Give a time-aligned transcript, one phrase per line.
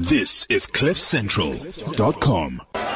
[0.00, 2.62] This is CliffCentral.com.
[2.72, 2.86] I've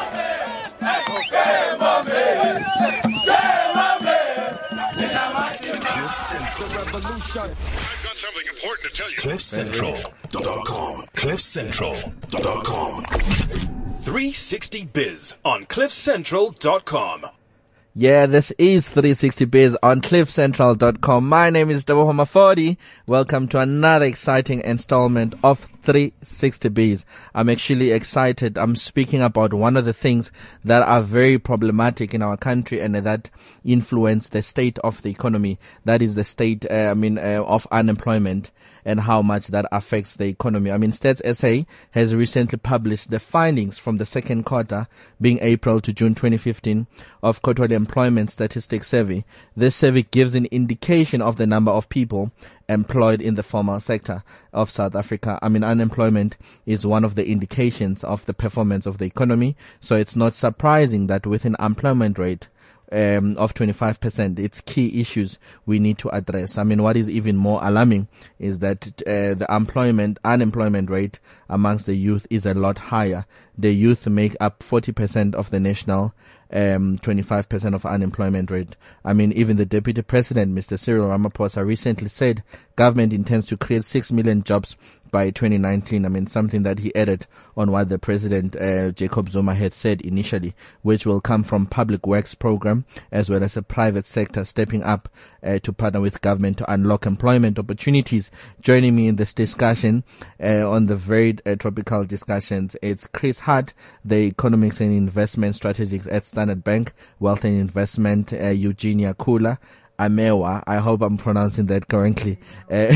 [8.02, 9.16] got something important to tell you.
[9.18, 11.04] CliffCentral.com.
[11.14, 13.04] CliffCentral.com.
[13.04, 17.26] 360 Biz on CliffCentral.com.
[17.94, 21.28] Yeah, this is 360 Biz on cliffcentral.com.
[21.28, 22.78] My name is Dabo Mafodi.
[23.06, 27.04] Welcome to another exciting installment of 360 Biz.
[27.34, 28.58] I'm actually excited.
[28.58, 30.32] I'm speaking about one of the things
[30.64, 33.30] that are very problematic in our country and that
[33.64, 35.58] influence the state of the economy.
[35.84, 38.50] That is the state, uh, I mean, uh, of unemployment
[38.84, 40.70] and how much that affects the economy.
[40.70, 44.88] I mean, Stats SA has recently published the findings from the second quarter,
[45.20, 46.86] being April to June 2015,
[47.22, 49.24] of quarterly employment statistics survey.
[49.56, 52.32] This survey gives an indication of the number of people
[52.68, 55.38] employed in the formal sector of South Africa.
[55.42, 56.36] I mean, unemployment
[56.66, 59.56] is one of the indications of the performance of the economy.
[59.80, 62.48] So it's not surprising that with an employment rate
[62.92, 64.38] um, of 25%.
[64.38, 66.58] It's key issues we need to address.
[66.58, 71.18] I mean, what is even more alarming is that uh, the employment, unemployment rate
[71.48, 73.26] amongst the youth is a lot higher.
[73.58, 76.14] The youth make up 40% of the national
[76.54, 78.76] um, 25% of unemployment rate.
[79.04, 80.78] I mean, even the deputy president, Mr.
[80.78, 82.42] Cyril Ramaphosa, recently said
[82.76, 84.76] government intends to create 6 million jobs
[85.14, 86.04] by 2019.
[86.04, 90.00] I mean, something that he added on what the president, uh, Jacob Zuma had said
[90.00, 94.82] initially, which will come from public works program as well as a private sector stepping
[94.82, 95.08] up
[95.44, 98.32] uh, to partner with government to unlock employment opportunities.
[98.60, 100.02] Joining me in this discussion,
[100.42, 103.72] uh, on the very uh, tropical discussions, it's Chris Hart,
[104.04, 109.58] the economics and investment strategist at Standard Bank, Wealth and Investment, uh, Eugenia Kula,
[109.98, 110.62] Amewa.
[110.66, 112.38] I hope I'm pronouncing that correctly.
[112.70, 112.92] Uh,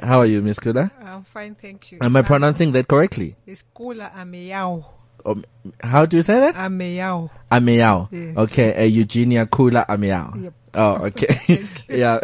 [0.06, 0.90] how are you, Miss Kula?
[1.02, 1.98] I'm fine, thank you.
[2.00, 3.36] Am I pronouncing that correctly?
[3.46, 4.84] It's Kula Ameyao.
[5.24, 5.44] Um,
[5.80, 6.54] how do you say that?
[6.56, 7.30] Ameyao.
[7.50, 8.08] Ameao.
[8.10, 8.36] Yes.
[8.36, 10.42] Okay, uh, Eugenia Kula Ameao.
[10.42, 10.54] Yep.
[10.74, 11.66] Oh, okay.
[11.88, 12.18] yeah.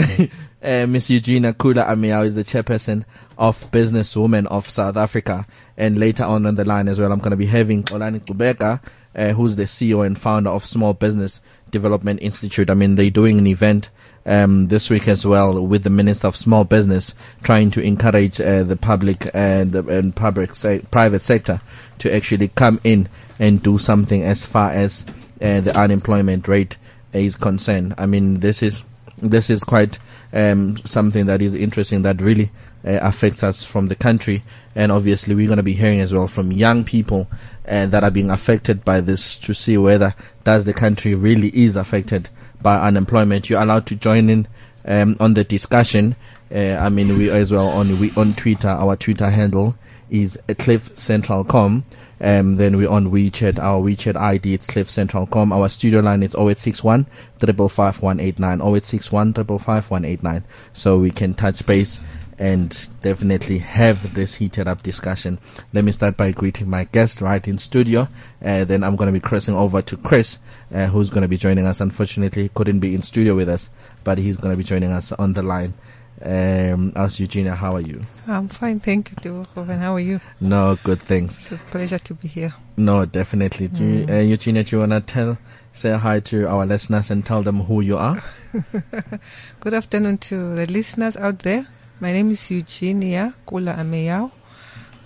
[0.63, 3.05] Uh, Miss Eugenia Kula Ameao is the chairperson
[3.37, 5.47] of Businesswomen of South Africa.
[5.77, 8.83] And later on on the line as well, I'm going to be having Olani Kubeka,
[9.15, 11.41] uh, who's the CEO and founder of Small Business
[11.71, 12.71] Development Institute.
[12.71, 13.91] I mean, they're doing an event
[14.27, 18.63] um, this week as well with the Minister of Small Business, trying to encourage uh,
[18.63, 21.61] the public and the and public se- private sector
[21.99, 23.09] to actually come in
[23.39, 25.05] and do something as far as
[25.41, 26.77] uh, the unemployment rate
[27.13, 27.95] is concerned.
[27.97, 28.83] I mean, this is
[29.23, 29.99] this is quite
[30.33, 32.51] um, something that is interesting that really
[32.89, 34.43] uh, affects us from the country,
[34.75, 37.29] and obviously we're going to be hearing as well from young people
[37.69, 41.77] uh, that are being affected by this to see whether does the country really is
[41.77, 42.31] affected
[42.63, 43.51] by unemployment.
[43.51, 44.49] You're allowed to join in
[44.87, 46.17] um, on the discussion.
[46.51, 48.69] Uh, I mean, we as well on we on Twitter.
[48.69, 49.75] Our Twitter handle
[50.09, 51.85] is cliffcentral.com.
[52.21, 53.59] Um, then we're on WeChat.
[53.59, 55.53] Our WeChat ID it's cliffcentral.com.
[55.53, 57.05] Our studio line is 0861
[57.39, 58.61] 555 189.
[58.61, 60.45] 0861 555 189.
[60.73, 62.01] So we can touch base
[62.39, 65.39] and definitely have this heated up discussion.
[65.73, 68.09] Let me start by greeting my guest right in studio.
[68.45, 70.39] Uh, then I'm going to be crossing over to Chris,
[70.73, 71.81] uh, who's going to be joining us.
[71.81, 73.71] Unfortunately, he couldn't be in studio with us,
[74.05, 75.75] but he's going to be joining us on the line.
[76.21, 78.05] Um, as Eugenia, how are you?
[78.27, 79.47] I'm fine, thank you.
[79.55, 80.21] How are you?
[80.41, 81.39] No, good thanks.
[81.39, 82.55] It's a pleasure to be here.
[82.77, 83.69] No, definitely.
[83.69, 85.39] Do you, uh, Eugenia, do you want to tell,
[85.71, 88.23] say hi to our listeners and tell them who you are?
[89.61, 91.69] Good afternoon to the listeners out there.
[92.01, 94.31] My name is Eugenia Kula Ameyao.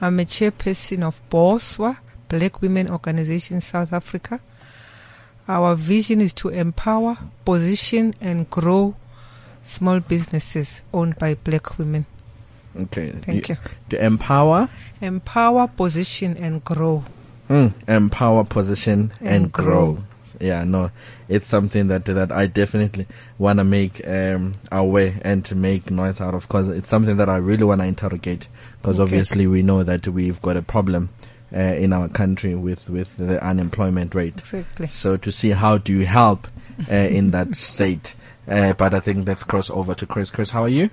[0.00, 1.96] I'm a chairperson of BOSWA,
[2.28, 4.40] Black Women Organization South Africa.
[5.48, 8.94] Our vision is to empower, position, and grow
[9.62, 12.06] small businesses owned by black women.
[12.78, 13.10] Okay.
[13.10, 13.56] Thank you.
[13.90, 14.68] To empower,
[15.00, 17.04] Empower, position, and grow.
[17.48, 19.92] mm, empower, position, and, And grow.
[19.94, 20.04] grow.
[20.40, 20.90] Yeah, no,
[21.28, 23.06] it's something that that I definitely
[23.38, 27.28] want to make um aware and to make noise out of because it's something that
[27.28, 28.48] I really want to interrogate
[28.80, 29.02] because Okay.
[29.04, 31.10] obviously we know that we've got a problem
[31.54, 34.38] uh, in our country with with the unemployment rate.
[34.40, 34.86] Exactly.
[34.86, 36.46] So to see how do you help
[36.90, 38.14] uh, in that state.
[38.48, 40.30] Uh, but I think let's cross over to Chris.
[40.30, 40.90] Chris, how are you?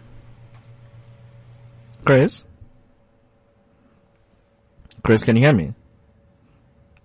[2.05, 2.43] Chris?
[5.03, 5.73] Chris, can you hear me?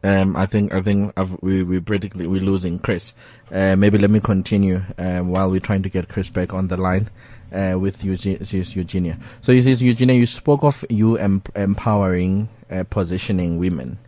[0.05, 3.15] Um, I think I think I've, we we practically we're losing Chris.
[3.51, 6.77] Uh, maybe let me continue um, while we're trying to get Chris back on the
[6.77, 7.09] line
[7.51, 8.39] uh, with Eugenia.
[8.43, 9.19] Eugenia.
[9.41, 13.99] So you says Eugenia, you spoke of you em- empowering, uh, positioning women.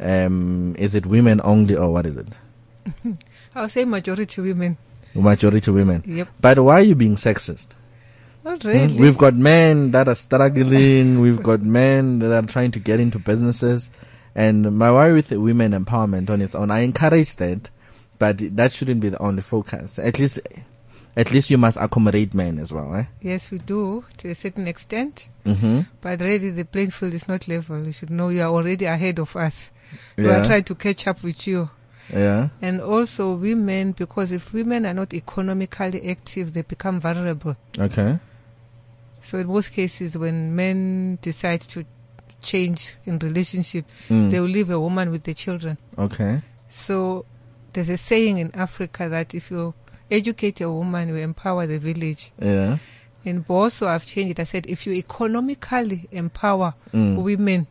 [0.00, 2.28] Um, is it women only or what is it?
[3.56, 4.78] I'll say majority women.
[5.12, 6.04] Majority women.
[6.06, 6.28] Yep.
[6.40, 7.68] But why are you being sexist?
[8.44, 8.96] Not really.
[8.96, 11.20] We've got men that are struggling.
[11.20, 13.90] We've got men that are trying to get into businesses.
[14.34, 17.70] And my worry with women empowerment on its own, I encourage that,
[18.18, 19.98] but that shouldn't be the only focus.
[19.98, 20.40] At least,
[21.16, 23.04] at least you must accommodate men as well, eh?
[23.20, 25.28] yes, we do to a certain extent.
[25.44, 25.80] Mm-hmm.
[26.00, 27.84] But really, the playing field is not level.
[27.84, 29.70] You should know you are already ahead of us.
[30.16, 30.40] We Yeah.
[30.40, 31.68] are trying to catch up with you.
[32.12, 32.48] Yeah.
[32.62, 37.56] And also women, because if women are not economically active, they become vulnerable.
[37.78, 38.18] Okay.
[39.22, 41.84] So in most cases, when men decide to
[42.42, 44.30] change in relationship, Mm.
[44.30, 45.78] they will leave a woman with the children.
[45.98, 46.40] Okay.
[46.68, 47.24] So
[47.72, 49.74] there's a saying in Africa that if you
[50.10, 52.32] educate a woman, you empower the village.
[52.40, 52.78] Yeah.
[53.24, 54.40] In Boso, I've changed it.
[54.40, 57.22] I said, if you economically empower Mm.
[57.22, 57.66] women,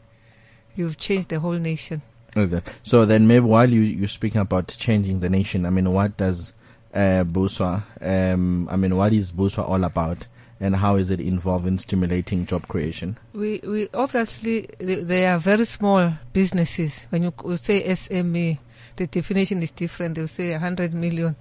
[0.75, 2.01] you've changed the whole nation.
[2.35, 2.61] Okay.
[2.83, 6.53] So then maybe while you, you're speaking about changing the nation, I mean, what does,
[6.93, 10.27] uh, BOSWA, um, I mean, what is BOSWA all about?
[10.61, 13.17] And how is it involved in stimulating job creation?
[13.33, 17.07] We, we obviously, they, are very small businesses.
[17.09, 18.59] When you say SME,
[18.95, 20.15] the definition is different.
[20.15, 21.35] They'll say 100 million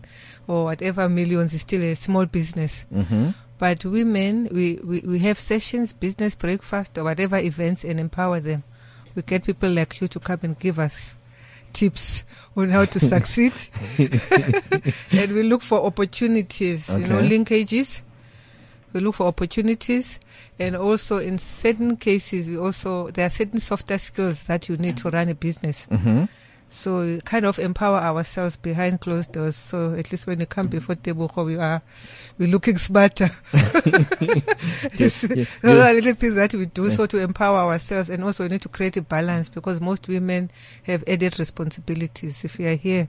[0.47, 2.87] or whatever millions is still a small business.
[2.91, 3.31] Mm-hmm.
[3.59, 8.63] But women, we, we, we have sessions, business breakfast or whatever events and empower them.
[9.15, 11.13] We get people like you to come and give us
[11.75, 12.25] tips
[12.57, 13.53] on how to succeed.
[15.11, 18.01] and we look for opportunities, you know, linkages.
[18.93, 20.19] We look for opportunities.
[20.59, 24.97] And also in certain cases, we also, there are certain softer skills that you need
[24.99, 25.87] to run a business.
[25.91, 26.25] Mm-hmm.
[26.73, 29.57] So we kind of empower ourselves behind closed doors.
[29.57, 31.83] So at least when you come before Tebuko, we are,
[32.39, 33.31] we're looking smarter.
[34.97, 35.23] Yes.
[35.25, 38.51] yeah, Those are little things that we do so to empower ourselves and also we
[38.51, 40.51] need to create a balance because most women
[40.85, 42.45] have added responsibilities.
[42.45, 43.09] If you are here,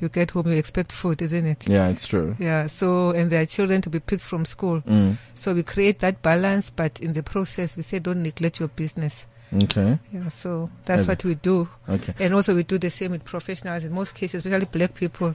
[0.00, 1.68] you get home, you expect food, isn't it?
[1.68, 2.36] Yeah, it's true.
[2.38, 4.80] Yeah, so, and there are children to be picked from school.
[4.82, 5.16] Mm.
[5.34, 9.26] So we create that balance, but in the process, we say don't neglect your business.
[9.52, 9.98] Okay.
[10.12, 11.68] Yeah, so that's what we do.
[11.88, 12.14] Okay.
[12.20, 13.84] And also we do the same with professionals.
[13.84, 15.34] In most cases, especially black people,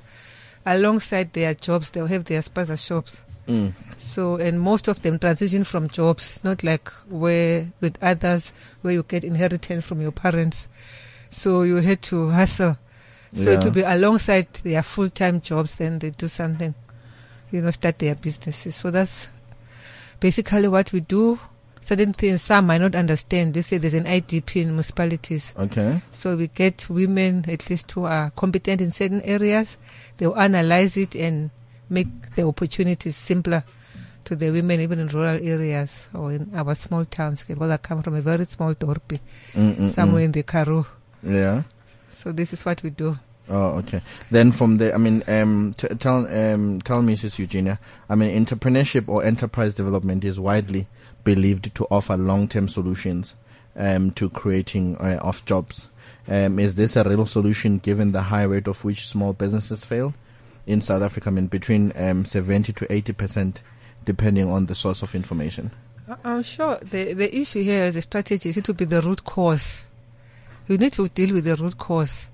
[0.65, 3.17] alongside their jobs, they'll have their spaza shops.
[3.47, 3.73] Mm.
[3.97, 9.03] So, and most of them transition from jobs, not like where with others where you
[9.03, 10.67] get inheritance from your parents.
[11.29, 12.77] So you had to hustle.
[13.33, 13.59] So Yeah.
[13.59, 16.73] to be alongside their full-time jobs, then they do something,
[17.51, 18.75] you know, start their businesses.
[18.75, 19.29] So that's
[20.19, 21.39] basically what we do.
[21.81, 23.53] Certain things some might not understand.
[23.53, 25.53] They say there's an IDP in municipalities.
[25.57, 26.01] Okay.
[26.11, 29.77] So we get women at least who are competent in certain areas.
[30.17, 31.51] They'll analyze it and
[31.89, 33.63] make the opportunities simpler
[34.25, 38.01] to the women even in rural areas or in our small towns because I come
[38.01, 39.19] from a very small dorpie
[39.53, 40.25] mm, mm, somewhere mm.
[40.25, 40.85] in the Karoo.
[41.21, 41.63] Yeah.
[42.15, 43.19] So this is what we do.
[43.49, 44.01] Oh, okay.
[44.31, 47.77] Then from there, I mean, um, t- tell um, tell me, Sis Eugenia.
[48.09, 50.87] I mean, entrepreneurship or enterprise development is widely
[51.23, 53.35] believed to offer long-term solutions
[53.75, 55.89] um, to creating uh, of jobs.
[56.27, 60.13] Um, is this a real solution given the high rate of which small businesses fail
[60.65, 61.29] in South Africa?
[61.29, 63.61] I mean, between um, 70 to 80 percent,
[64.05, 65.71] depending on the source of information.
[66.23, 68.49] I'm sure the, the issue here is a strategy.
[68.49, 69.83] It will be the root cause.
[70.67, 72.27] You need to deal with the root cause.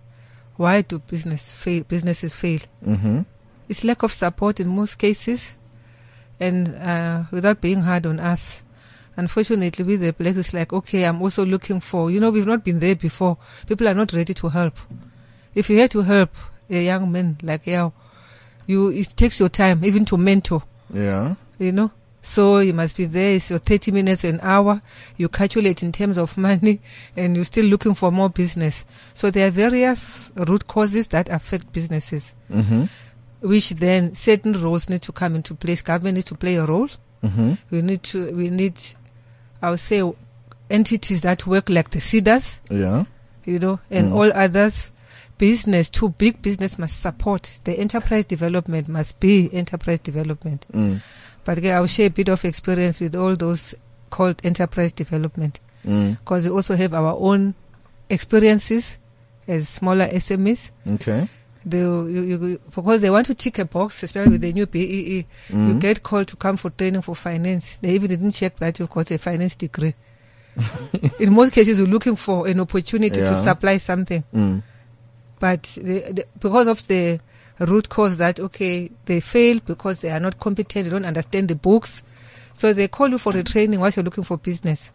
[0.55, 2.59] Why do business fail, businesses fail?
[2.85, 3.21] Mm-hmm.
[3.69, 5.55] It's lack of support in most cases,
[6.39, 8.63] and uh, without being hard on us.
[9.17, 12.63] Unfortunately, with the blacks, it's like, okay, I'm also looking for, you know, we've not
[12.63, 13.37] been there before.
[13.67, 14.77] People are not ready to help.
[15.53, 16.33] If you had to help
[16.69, 17.91] a young man like you,
[18.67, 20.63] you it takes your time even to mentor,
[20.93, 21.35] Yeah.
[21.59, 21.91] you know.
[22.21, 23.35] So you must be there.
[23.35, 24.81] It's your 30 minutes, an hour.
[25.17, 26.79] You calculate in terms of money,
[27.17, 28.85] and you're still looking for more business.
[29.13, 32.83] So there are various root causes that affect businesses Mm-hmm.
[33.41, 35.81] which then certain roles need to come into place.
[35.81, 36.89] Government needs to play a role.
[37.23, 37.53] Mm-hmm.
[37.71, 38.79] We need to, we need,
[39.61, 40.03] I would say,
[40.69, 43.05] entities that work like the SEDAs, Yeah.
[43.45, 44.15] you know, and Mm.
[44.15, 44.91] all others.
[45.37, 47.59] Business, too big business must support.
[47.63, 50.67] The enterprise development must be enterprise development.
[50.71, 51.01] Mm.
[51.43, 53.73] But again, I'll share a bit of experience with all those
[54.09, 56.19] called enterprise development Mm.
[56.19, 57.55] because we also have our own
[58.07, 58.99] experiences
[59.47, 60.69] as smaller SMEs.
[60.87, 61.27] Okay.
[61.65, 65.25] They, you, you, because they want to tick a box, especially with the new BEE.
[65.49, 65.79] You Mm.
[65.79, 67.77] get called to come for training for finance.
[67.81, 69.95] They even didn't check that you've got a finance degree.
[71.19, 74.23] In most cases, you're looking for an opportunity to supply something.
[74.33, 74.63] Mm.
[75.39, 77.19] But the, the, because of the
[77.65, 81.55] root cause that, okay, they fail because they are not competent, they don't understand the
[81.55, 82.03] books.
[82.53, 84.91] So they call you for the training while you're looking for business.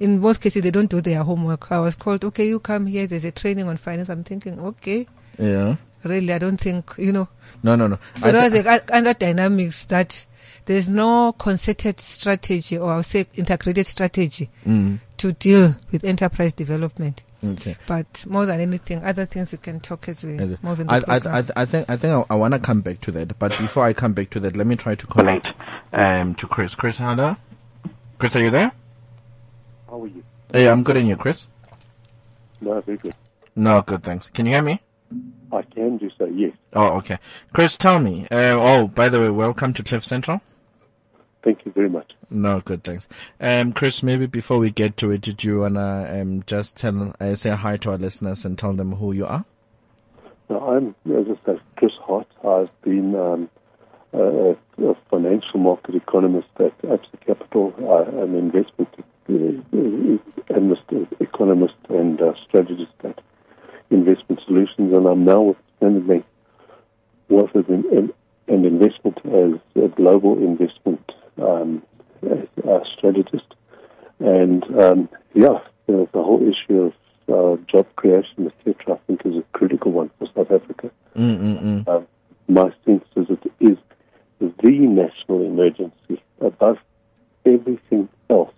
[0.00, 1.72] In most cases, they don't do their homework.
[1.72, 4.08] I was called, okay, you come here, there's a training on finance.
[4.08, 5.06] I'm thinking, okay,
[5.38, 5.76] Yeah.
[6.04, 7.28] really, I don't think, you know,
[7.62, 7.98] No, no, no.
[8.16, 10.24] so thi- are the other dynamics that
[10.66, 15.00] there's no concerted strategy or I would say integrated strategy Mm.
[15.16, 17.22] to deal with enterprise development.
[17.44, 17.76] Okay.
[17.86, 21.16] But more than anything, other things we can talk as we move in the I,
[21.16, 21.38] I.
[21.38, 23.84] I, I think I think I, I want to come back to that, but before
[23.84, 25.54] I come back to that, let me try to connect
[25.92, 26.74] um to Chris.
[26.74, 27.36] Chris, hello.
[28.18, 28.72] Chris, are you there?
[29.88, 30.24] How are you?
[30.52, 31.46] Hey, I'm good, and you, Chris?
[32.60, 33.14] No, very good.
[33.54, 34.26] No, good, thanks.
[34.26, 34.80] Can you hear me?
[35.52, 36.52] I can do so, yes.
[36.72, 37.18] Oh, okay.
[37.52, 38.26] Chris, tell me.
[38.30, 40.40] Uh, oh, by the way, welcome to Cliff Central.
[41.44, 42.12] Thank you very much.
[42.30, 43.08] No, good, thanks.
[43.40, 47.34] Um, Chris, maybe before we get to it, did you wanna um just tell uh,
[47.34, 49.44] say hi to our listeners and tell them who you are?
[50.50, 52.26] Now, I'm, as I say, Chris Hart.
[52.44, 53.50] I've been um,
[54.12, 58.88] a, a financial market economist at Absa Capital, uh, an investment
[59.28, 63.20] uh, analyst, uh, economist, and uh, strategist at
[63.90, 66.24] Investment Solutions, and I'm now with Standard Bank,
[67.28, 68.12] worth as an, an,
[68.48, 71.82] an investment as a global investment um,
[72.22, 73.54] as a strategist.
[74.18, 76.92] And um, yeah, the, the whole issue of
[77.28, 80.90] uh, job creation, etc., I think is a critical one for South Africa.
[81.16, 81.86] Mm-mm-mm.
[81.88, 82.06] Um,
[82.48, 83.78] my sense is it is
[84.40, 86.78] the national emergency above
[87.44, 88.54] everything else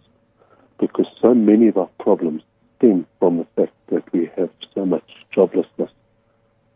[0.78, 2.42] because so many of our problems
[2.76, 5.90] stem from the fact that we have so much joblessness.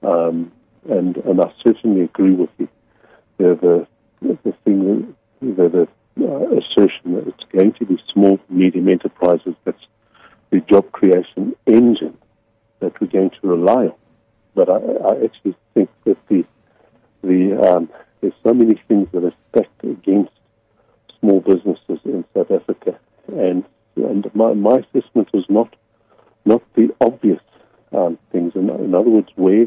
[0.02, 0.52] Um,
[0.88, 2.68] and, and I certainly agree with you.
[3.38, 3.86] The,
[4.20, 5.88] the, the thing, the, the
[6.20, 9.86] uh, assertion that it's going to be small, medium enterprises that's
[10.50, 12.16] the job creation engine
[12.80, 13.94] that we're going to rely on.
[14.54, 16.44] But I, I actually think that the
[17.22, 17.88] the um,
[18.20, 20.32] there's so many things that are stacked against
[21.18, 23.64] small businesses in South Africa, and
[23.96, 25.74] and my, my assessment was not
[26.44, 27.40] not the obvious
[27.92, 28.52] um, things.
[28.54, 29.66] In, in other words, where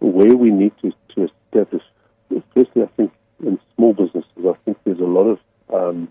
[0.00, 1.82] where we need to, to establish.
[2.30, 3.12] especially I think
[3.44, 5.38] in small businesses, I think there's a lot of
[5.72, 6.08] um,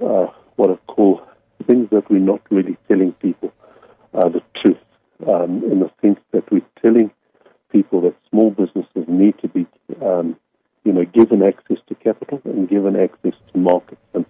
[0.00, 1.22] uh, what I call
[1.66, 3.52] things that we're not really telling people
[4.14, 4.78] uh, the truth,
[5.26, 7.10] um, in the sense that we're telling
[7.70, 9.66] people that small businesses need to be,
[10.02, 10.36] um,
[10.84, 14.24] you know, given access to capital and given access to markets, and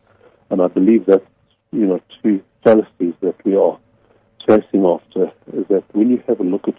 [0.50, 1.24] and I believe that
[1.72, 3.78] you know two fallacies that we are
[4.48, 6.74] chasing after is that when you have a look at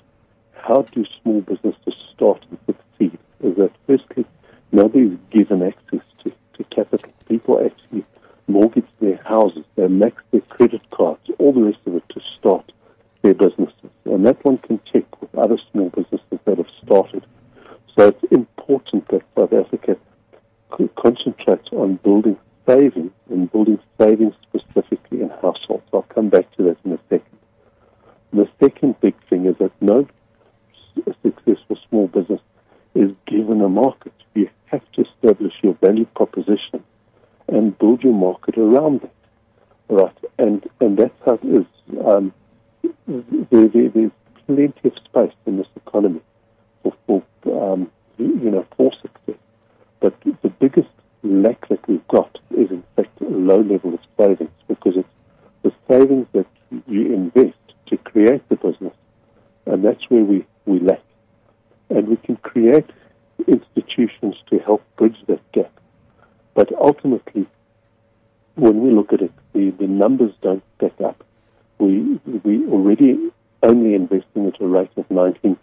[0.54, 4.26] how do small businesses start and succeed, is that firstly
[4.72, 7.10] nobody's given access to, to capital.
[7.28, 8.06] People actually
[8.48, 12.72] mortgage their houses, they max their credit cards, all the rest of it to start
[13.22, 13.92] their businesses.
[14.06, 17.26] And that one can check with other small businesses that have started.
[17.96, 19.98] So it's important that South Africa
[20.70, 22.38] co- concentrates on building
[22.68, 25.84] savings and building savings specifically in households.
[25.94, 27.38] I'll come back to that in a second.
[28.34, 30.08] The second big thing is that no
[31.24, 32.42] successful small business
[32.98, 34.14] is given a market.
[34.34, 36.84] You have to establish your value proposition
[37.48, 39.14] and build your market around it.
[39.90, 41.66] Right, and and that's how it is.
[42.06, 42.34] Um,
[43.08, 44.12] there, there, there's
[44.46, 46.22] plenty of space in this economy
[46.84, 47.24] for, for
[47.72, 49.40] um, you know for success.
[50.02, 50.90] But the biggest
[51.24, 55.08] lack that we've got is in fact a low level of savings because it's
[55.64, 56.48] the savings that
[56.86, 58.94] you invest to create the business,
[59.66, 61.02] and that's where we, we lack.
[61.90, 62.90] And we can create
[63.48, 65.72] institutions to help bridge that gap.
[66.54, 67.48] But ultimately,
[68.56, 71.24] when we look at it, the, the numbers don't stack up.
[71.80, 75.58] We we already only investing at a rate of 19%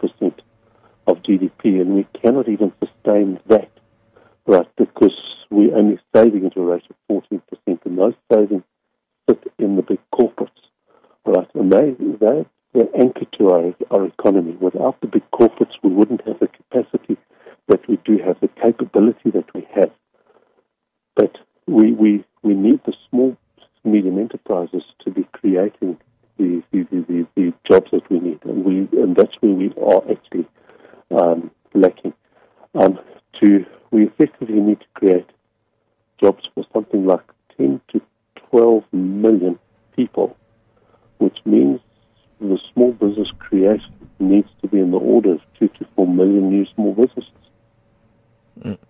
[1.07, 3.69] of GDP, and we cannot even sustain that,
[4.45, 4.67] right?
[4.77, 5.13] Because
[5.49, 8.63] we're only saving at a rate of 14%, and those savings
[9.29, 10.49] sit in the big corporates,
[11.25, 11.49] right?
[11.53, 14.51] And they they they're anchored to our our economy.
[14.59, 17.17] Without the big corporates, we wouldn't have the capacity
[17.67, 19.91] that we do have, the capability that we have.
[21.15, 23.37] But we we we need the small
[23.83, 25.97] medium enterprises to be creating
[26.37, 29.73] the the, the, the, the jobs that we need, and we and that's where we
[29.81, 30.45] are actually
[31.11, 32.13] um, lacking.
[32.75, 32.99] Um,
[33.39, 35.29] to we effectively need to create
[36.19, 37.23] jobs for something like
[37.57, 38.01] 10 to
[38.49, 39.57] 12 million
[39.95, 40.35] people,
[41.19, 41.79] which means
[42.39, 46.49] the small business creation needs to be in the order of 2 to 4 million
[46.49, 47.31] new small businesses.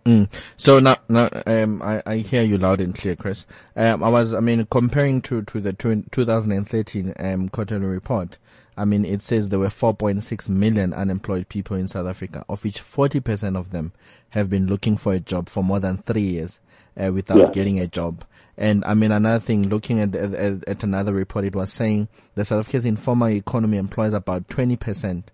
[0.06, 0.30] Mm.
[0.66, 3.46] So now, now, um, I, I hear you loud and clear, Chris.
[3.76, 8.40] Um, I was, I mean, comparing to, to the tw- 2013, um, quarterly report,
[8.76, 12.80] I mean, it says there were 4.6 million unemployed people in South Africa, of which
[12.82, 13.94] 40% of them
[14.30, 16.60] have been looking for a job for more than three years,
[17.00, 17.52] uh, without Yeah.
[17.52, 18.26] getting a job.
[18.58, 22.44] And I mean, another thing, looking at, at, at another report, it was saying the
[22.44, 25.26] South Africa's informal economy employs about 20%,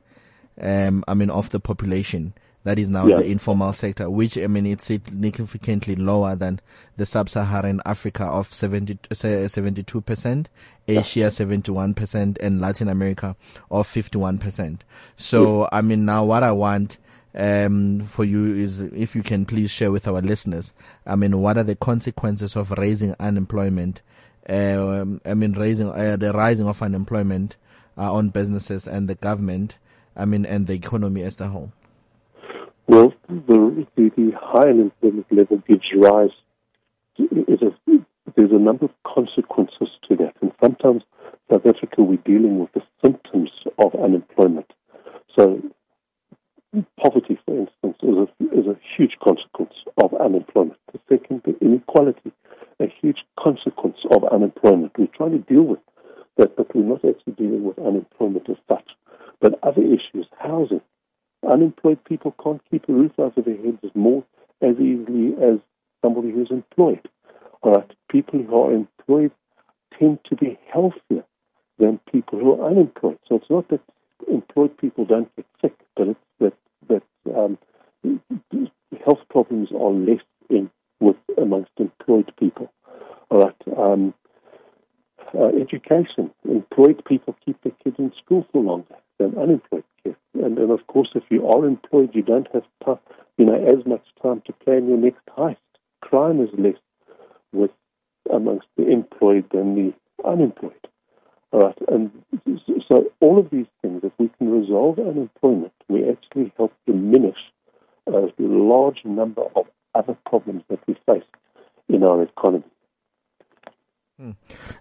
[0.62, 2.34] um, I mean, of the population.
[2.64, 6.60] That is now the informal sector, which I mean it's significantly lower than
[6.96, 10.46] the sub-Saharan Africa of 70, 72%,
[10.88, 13.36] Asia 71%, and Latin America
[13.72, 14.82] of 51%.
[15.16, 16.98] So I mean now what I want
[17.34, 20.74] um, for you is if you can please share with our listeners.
[21.06, 24.02] I mean, what are the consequences of raising unemployment?
[24.50, 27.58] Um, I mean, raising uh, the rising of unemployment
[27.98, 29.78] uh, on businesses and the government.
[30.16, 31.72] I mean, and the economy as a whole.
[32.88, 36.32] Well, the, the, the high unemployment level gives rise
[37.18, 40.34] to, a, there's a number of consequences to that.
[40.42, 41.04] And sometimes
[41.52, 44.72] South Africa, we're dealing with the symptoms of unemployment.
[45.38, 45.62] So
[47.02, 50.80] poverty, for instance, is a, is a huge consequence of unemployment.
[50.94, 52.32] The second, inequality,
[52.80, 54.94] a huge consequence of unemployment.
[54.98, 55.80] We're trying to deal with
[56.38, 58.90] that, but we're not actually dealing with unemployment as such.
[59.40, 60.82] But other issues, housing.
[61.50, 64.24] Unemployed people can't keep a roof over their heads as more
[64.62, 65.60] as easily as
[66.02, 67.08] somebody who's employed.
[67.62, 69.32] All right, people who are employed
[69.98, 71.24] tend to be healthier
[71.80, 73.18] than people who are unemployed.
[73.28, 73.82] So it's not that
[74.32, 76.54] employed people don't get sick, but it's that
[76.90, 77.04] that
[77.36, 77.58] um,
[79.06, 80.70] health problems are less in
[81.00, 82.72] with amongst employed people.
[83.30, 83.56] All right.
[83.78, 84.14] Um,
[85.34, 86.32] uh, education.
[86.44, 90.18] Employed people keep their kids in school for longer than unemployed kids.
[90.34, 92.64] And of course, if you are employed, you don't have
[93.38, 95.58] you know, as much time to plan your next heist.
[96.02, 96.76] Crime is less
[97.52, 97.72] with
[98.32, 99.94] amongst the employed than the
[100.28, 100.88] unemployed.
[101.52, 101.78] All right.
[101.88, 102.12] And
[102.88, 107.38] so all of these things, if we can resolve unemployment, we actually help diminish
[108.08, 111.24] uh, a large number of other problems that we face
[111.90, 112.64] in our economy.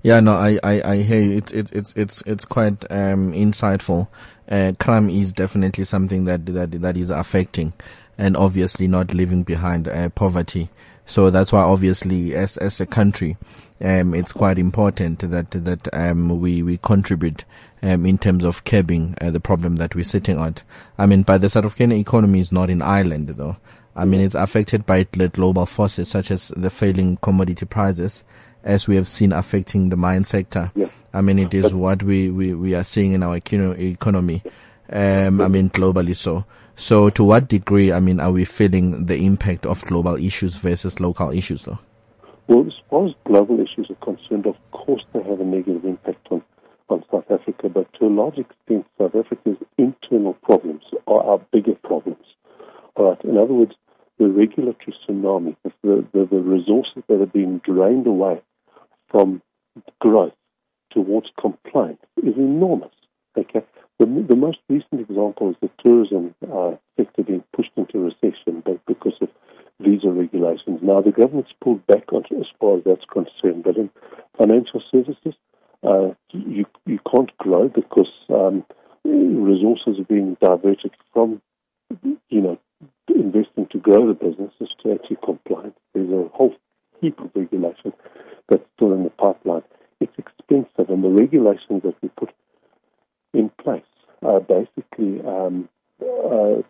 [0.02, 1.37] Yeah, no, I, I, I hear you.
[1.38, 4.09] It's, it's, it's, it's, it's quite, um, insightful.
[4.49, 7.73] Uh, crime is definitely something that, that, that is affecting
[8.18, 10.68] and obviously not leaving behind, uh, poverty.
[11.06, 13.37] So that's why obviously as, as a country,
[13.80, 17.44] um, it's quite important that, that, um, we, we contribute,
[17.82, 20.62] um, in terms of curbing, uh, the problem that we're sitting at.
[20.99, 23.56] I mean, by the side South African economy is not in Ireland though.
[23.97, 28.23] I mean, it's affected by global forces such as the failing commodity prices,
[28.62, 30.73] as we have seen affecting the mine sector.
[31.12, 34.42] I mean, it is what we, we, we are seeing in our economy.
[34.92, 36.44] Um, I mean, globally so.
[36.75, 40.99] So to what degree, I mean, are we feeling the impact of global issues versus
[40.99, 41.78] local issues though?
[42.49, 46.26] Well, as far as global issues are concerned, of course they have a negative impact
[46.30, 46.42] on,
[46.88, 51.75] on South Africa, but to a large extent, South Africa's internal problems are our bigger
[51.84, 52.25] problems.
[52.96, 53.25] All right.
[53.25, 53.75] In other words,
[54.18, 58.42] the regulatory tsunami, the, the, the resources that are being drained away
[59.10, 59.42] from
[60.00, 60.32] growth
[60.90, 62.92] towards compliance is enormous.
[63.36, 63.62] Okay.
[63.99, 69.14] The, the most recent example is the tourism uh, sector being pushed into recession because
[69.20, 69.28] of
[69.80, 70.80] visa regulations.
[70.82, 73.90] Now, the government's pulled back on as far as that's concerned, but in
[74.38, 75.34] financial services,
[75.86, 78.64] uh, you, you can't grow because um,
[79.04, 81.40] resources are being diverted from,
[82.28, 82.58] you know,
[83.08, 85.70] investing to grow the businesses to actually comply.
[85.94, 86.54] There's a whole
[87.00, 87.92] heap of regulation
[88.50, 89.63] that's still in the pipeline.
[90.00, 92.30] It's expensive, and the regulations that we put
[93.32, 93.82] in place
[94.23, 95.69] are basically um,
[96.02, 96.63] uh,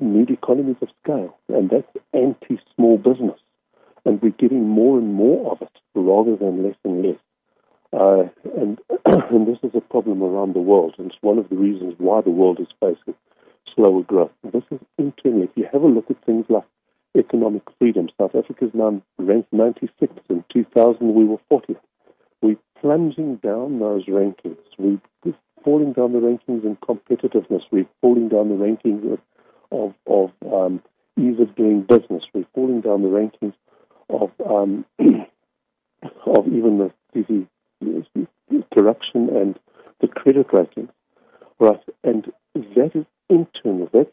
[0.00, 3.38] need economies of scale, and that's anti-small business.
[4.04, 7.18] And we're getting more and more of it rather than less and less.
[7.92, 8.24] Uh,
[8.56, 11.94] and, and this is a problem around the world, and it's one of the reasons
[11.98, 13.14] why the world is facing
[13.74, 14.32] slower growth.
[14.52, 15.44] This is internally.
[15.44, 16.64] If you have a look at things like
[17.16, 20.18] economic freedom, South Africa is now ranked 96th.
[20.28, 21.76] In 2000, we were 40th.
[22.40, 24.58] We're plunging down those rankings.
[24.78, 24.98] We're
[25.64, 27.62] falling down the rankings in competitiveness.
[27.70, 29.18] We're falling down the rankings of
[29.72, 30.82] of, of um,
[31.18, 32.22] ease of doing business.
[32.34, 33.54] We're falling down the rankings
[34.10, 34.84] of um,
[36.26, 37.46] of even the, the,
[38.50, 39.58] the corruption and
[40.00, 40.90] the credit ratings.
[41.58, 43.88] Right, and that is internal.
[43.92, 44.12] That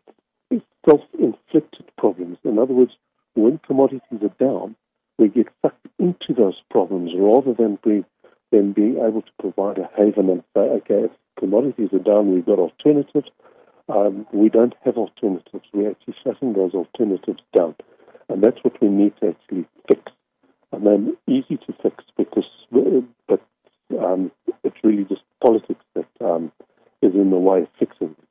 [0.51, 2.37] is self-inflicted problems.
[2.43, 2.93] In other words,
[3.35, 4.75] when commodities are down,
[5.17, 8.05] we get sucked into those problems rather than being
[8.51, 12.45] than being able to provide a haven and say, okay, if commodities are down, we've
[12.45, 13.29] got alternatives.
[13.89, 15.65] Um, we don't have alternatives.
[15.71, 17.75] We're actually shutting those alternatives down.
[18.27, 20.01] And that's what we need to actually fix.
[20.71, 22.45] And then easy to fix because,
[23.27, 23.41] but
[23.99, 24.31] um,
[24.63, 26.51] it's really just politics that um,
[27.01, 28.28] is in the way of fixing it.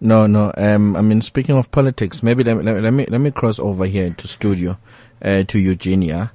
[0.00, 0.52] No, no.
[0.56, 3.86] Um, I mean, speaking of politics, maybe let, let, let me let me cross over
[3.86, 4.78] here to studio,
[5.24, 6.32] uh, to Eugenia.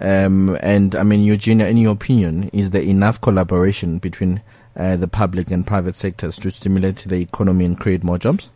[0.00, 4.42] Um, and I mean, Eugenia, in your opinion, is there enough collaboration between
[4.76, 8.50] uh, the public and private sectors to stimulate the economy and create more jobs?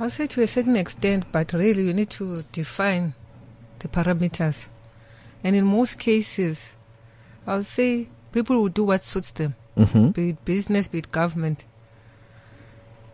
[0.00, 3.14] I'll say to a certain extent, but really you need to define
[3.80, 4.66] the parameters.
[5.44, 6.72] And in most cases,
[7.46, 10.08] I'll say people will do what suits them, Mm-hmm.
[10.08, 11.64] be it business, be it government.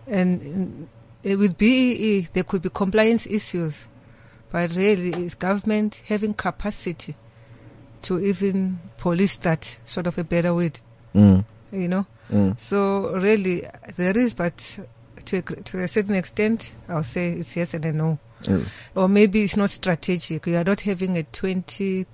[0.07, 0.89] And
[1.23, 3.89] with BEE, there could be compliance issues,
[4.53, 7.17] but really is government having capacity
[8.03, 10.73] to even police that sort of a better way,
[11.15, 11.45] Mm.
[11.73, 12.07] you know?
[12.31, 12.59] Mm.
[12.61, 13.65] So really,
[13.97, 14.79] there is, but
[15.25, 18.19] to a, to a certain extent, I'll say it's yes and a no.
[18.43, 18.67] Mm.
[18.95, 20.47] Or maybe it's not strategic.
[20.47, 22.05] You are not having a 20%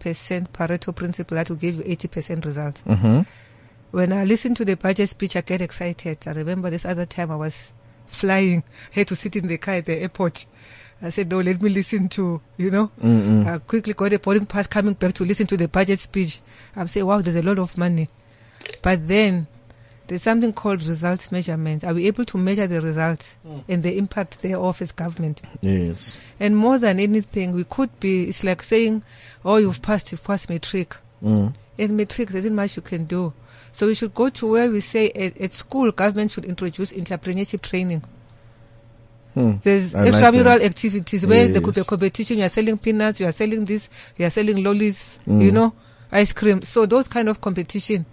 [0.52, 2.82] Pareto principle that will give you 80% results.
[2.86, 3.20] Mm-hmm.
[3.90, 6.18] When I listen to the budget speech, I get excited.
[6.26, 7.72] I remember this other time I was
[8.10, 10.46] flying, had to sit in the car at the airport.
[11.02, 13.46] I said, no, let me listen to, you know, Mm-mm.
[13.46, 16.40] I quickly got a boarding pass coming back to listen to the budget speech.
[16.76, 18.08] I'm saying, wow, there's a lot of money.
[18.82, 19.46] But then
[20.08, 21.84] there's something called results measurement.
[21.84, 25.40] Are we able to measure the results and the impact thereof as government?
[25.62, 26.18] Yes.
[26.38, 29.02] And more than anything, we could be, it's like saying,
[29.44, 30.96] oh, you've passed, you've passed matric.
[31.24, 31.54] Mm.
[31.78, 33.32] In matric, there isn't much you can do.
[33.72, 37.62] So we should go to where we say at, at school, government should introduce entrepreneurship
[37.62, 38.02] training.
[39.34, 39.56] Hmm.
[39.62, 40.62] There's I extramural that.
[40.62, 42.38] activities where there could be a competition.
[42.38, 45.42] You are selling peanuts, you are selling this, you are selling lollies, Mm.
[45.42, 45.72] you know,
[46.10, 46.62] ice cream.
[46.62, 48.06] So those kind of competition.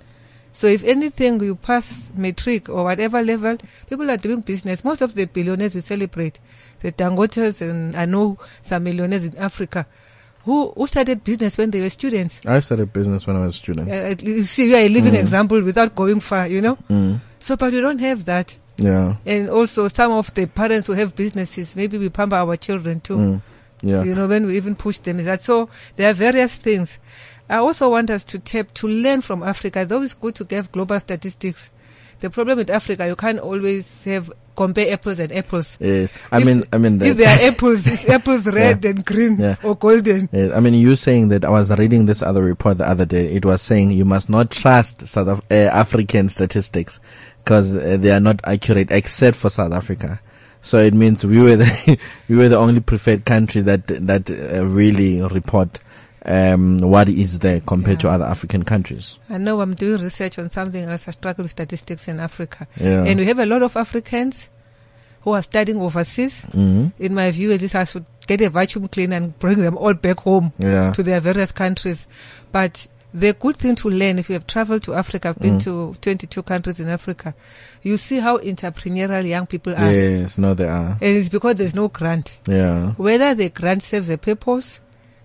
[0.53, 3.57] So if anything, you pass matric or whatever level,
[3.89, 4.83] people are doing business.
[4.83, 6.39] Most of the billionaires we celebrate,
[6.81, 9.85] the Dangotes and I know some millionaires in Africa
[10.47, 12.39] who, who started business when they were students.
[12.45, 13.91] I started business when I was a student.
[13.91, 16.77] Uh, you see, we are a living example without going far, you know.
[16.89, 17.19] Mm.
[17.39, 18.55] So, but we don't have that.
[18.77, 19.17] Yeah.
[19.25, 23.17] And also, some of the parents who have businesses, maybe we pamper our children too.
[23.17, 23.41] Mm.
[23.81, 24.03] Yeah.
[24.05, 25.69] You know, when we even push them, is that so?
[25.97, 26.97] There are various things.
[27.49, 29.83] I also want us to tap to learn from Africa.
[29.83, 31.71] Though it's good to give global statistics.
[32.19, 35.77] The problem with Africa, you can't always have compare apples and apples.
[35.79, 36.07] Yeah.
[36.31, 39.55] I If- mean, I mean, If there are apples, it's apples red and green Yeah.
[39.63, 40.27] or golden.
[40.33, 43.27] Yeah, I mean, you saying that I was reading this other report the other day.
[43.33, 46.99] It was saying you must not trust South Af- uh, African statistics
[47.45, 50.19] because uh, they are not accurate except for South Africa.
[50.63, 54.65] So it means we were the we were the only preferred country that that uh,
[54.65, 55.79] really report
[56.27, 59.17] um, what is there compared to other African countries.
[59.29, 61.07] I know I'm doing research on something else.
[61.07, 62.67] I struggle with statistics in Africa.
[62.79, 63.05] Yeah.
[63.05, 64.49] And we have a lot of Africans
[65.21, 66.43] who are studying overseas.
[66.51, 69.77] hmm In my view, at least I should get a vacuum cleaner and bring them
[69.77, 70.91] all back home Yeah.
[70.93, 72.05] to their various countries.
[72.51, 75.63] But the good thing to learn, if you have traveled to Africa, I've been Mm.
[75.63, 77.33] to 22 countries in Africa,
[77.83, 79.91] you see how entrepreneurial young people are.
[79.91, 80.37] Yes.
[80.37, 80.97] No, they are.
[81.01, 82.37] And it's because there's no grant.
[82.47, 82.91] Yeah.
[82.97, 84.79] Whether the grant serves a purpose,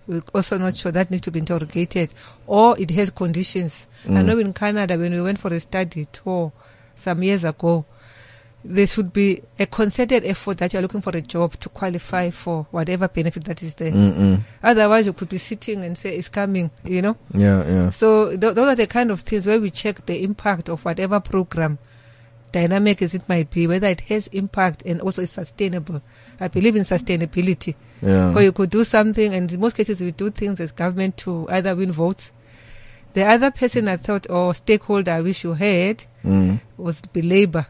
[0.07, 0.93] we're also not sure.
[0.93, 2.13] That needs to be interrogated.
[2.47, 3.87] Or it has conditions.
[4.05, 4.25] I Mm.
[4.27, 6.53] know in Canada, when we went for a study tour
[6.97, 7.85] some years ago,
[8.65, 12.65] there should be a concerted effort that you're looking for a job to qualify for
[12.71, 13.91] whatever benefit that is there.
[13.91, 14.41] Mm-mm.
[14.63, 17.17] Otherwise, you could be sitting and say, it's coming, you know?
[17.33, 17.67] Yeah.
[17.67, 17.91] Yeah.
[17.91, 21.19] So th- those are the kind of things where we check the impact of whatever
[21.19, 21.79] program,
[22.53, 26.03] dynamic as it might be, whether it has impact and also is sustainable.
[26.39, 27.75] I believe in sustainability.
[28.01, 28.35] Yeah.
[28.35, 31.47] Or you could do something, and in most cases we do things as government to
[31.51, 32.31] either win votes.
[33.15, 36.61] The other person I thought, or stakeholder I wish you had, Mm.
[36.77, 37.67] was be labor.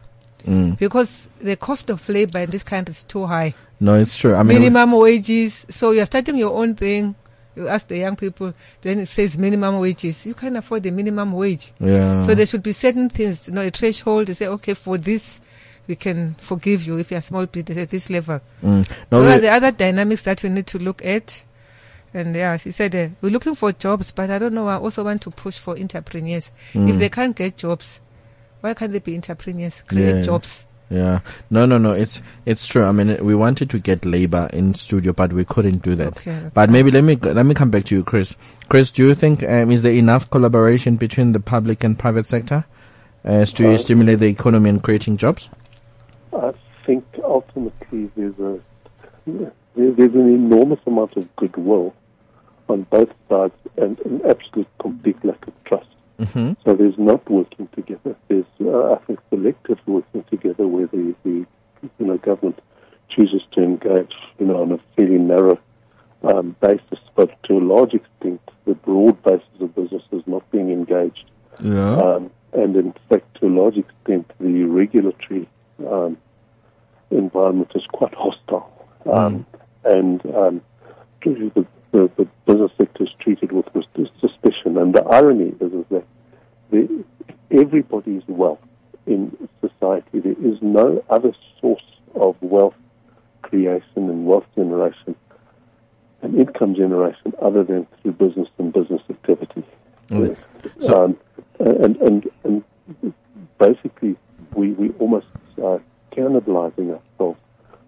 [0.47, 0.77] Mm.
[0.77, 3.53] Because the cost of labor in this country is too high.
[3.79, 4.35] No, it's true.
[4.35, 5.65] I mean, minimum wages.
[5.69, 7.15] So you're starting your own thing.
[7.55, 10.25] You ask the young people, then it says minimum wages.
[10.25, 11.71] You can't afford the minimum wage.
[11.79, 12.25] yeah.
[12.25, 15.39] So there should be certain things, you know, a threshold to say, okay, for this,
[15.87, 18.41] we can forgive you if you're a small business at this level.
[18.63, 18.87] Mm.
[19.09, 21.43] Those are the other dynamics that we need to look at.
[22.15, 24.67] And yeah, she said, uh, we're looking for jobs, but I don't know.
[24.67, 26.51] I also want to push for entrepreneurs.
[26.73, 26.99] If Mm.
[26.99, 27.99] they can't get jobs,
[28.61, 29.81] why can't they be entrepreneurs?
[29.87, 30.21] Create Yeah.
[30.21, 30.65] jobs.
[30.89, 31.21] Yeah.
[31.49, 31.91] No, no, no.
[31.91, 32.85] It's it's true.
[32.85, 36.17] I mean, we wanted to get labor in studio, but we couldn't do that.
[36.17, 36.71] Okay, but fine.
[36.71, 38.37] maybe let me let me come back to you, Chris.
[38.69, 42.65] Chris, do you think um, is there enough collaboration between the public and private sector
[43.23, 45.49] as to Uh, stimulate the economy and creating jobs?
[46.33, 46.53] I
[46.85, 48.59] think ultimately there's a
[49.75, 51.95] there's an enormous amount of goodwill
[52.69, 55.87] on both sides and an absolute complete lack of trust.
[56.19, 56.53] Mm-hmm.
[56.63, 58.15] So there's not working together.
[58.27, 61.45] There's uh, I think selective working together where the, the
[61.99, 62.59] you know government
[63.09, 65.59] chooses to engage you know on a fairly narrow
[66.23, 70.71] um, basis, but to a large extent the broad basis of business is not being
[70.71, 71.25] engaged.
[71.61, 71.95] Yeah.
[71.95, 75.49] Um, and in fact, to a large extent, the regulatory
[75.87, 76.17] um,
[77.09, 78.69] environment is quite hostile.
[79.11, 79.45] Um,
[79.85, 80.61] And um,
[81.23, 84.77] the, the, the business sector is treated with sus- suspicion.
[84.77, 86.03] And the irony is, is that
[86.71, 87.03] the,
[87.51, 88.59] everybody's wealth
[89.05, 91.83] in society, there is no other source
[92.15, 92.73] of wealth
[93.43, 95.15] creation and wealth generation
[96.21, 99.63] and income generation other than through business and business activity.
[100.11, 100.35] Okay.
[100.79, 101.17] So- um,
[101.59, 102.63] and, and, and
[103.59, 104.15] basically,
[104.55, 105.27] we, we almost
[105.63, 107.39] are cannibalizing ourselves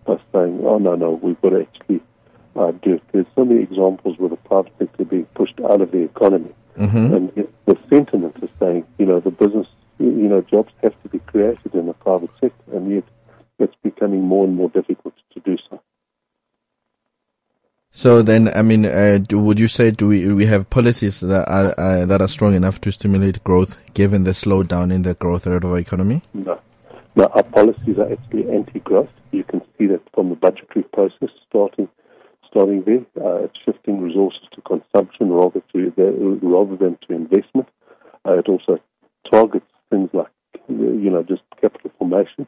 [0.06, 2.02] by saying, oh, no, no, we've got to actually
[2.56, 3.00] uh, do.
[3.12, 6.54] There's so many examples where the private sector being pushed out of the economy.
[6.78, 7.32] And
[7.66, 11.74] the sentiment is saying, you know, the business, you know, jobs have to be created
[11.74, 13.04] in the private sector, and yet
[13.60, 15.82] it's becoming more and more difficult to do so.
[17.92, 21.48] So then, I mean, uh, do, would you say do we we have policies that
[21.48, 25.48] are uh, that are strong enough to stimulate growth, given the slowdown in the growth
[25.48, 26.22] rate of our economy?
[26.34, 26.60] No.
[27.16, 29.10] No, our policies are actually anti-growth.
[29.32, 31.88] You can see that from the budgetary process starting
[32.56, 33.06] starting there.
[33.24, 37.68] Uh, it's shifting resources to consumption rather to the, rather than to investment.
[38.26, 38.80] Uh, it also
[39.30, 40.30] targets things like
[40.70, 42.48] you know just capital formation.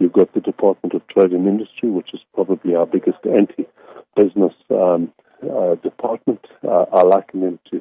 [0.00, 5.12] You've got the Department of Trade and Industry, which is probably our biggest anti-business um,
[5.42, 6.44] uh, department.
[6.66, 7.80] Uh, I liken them to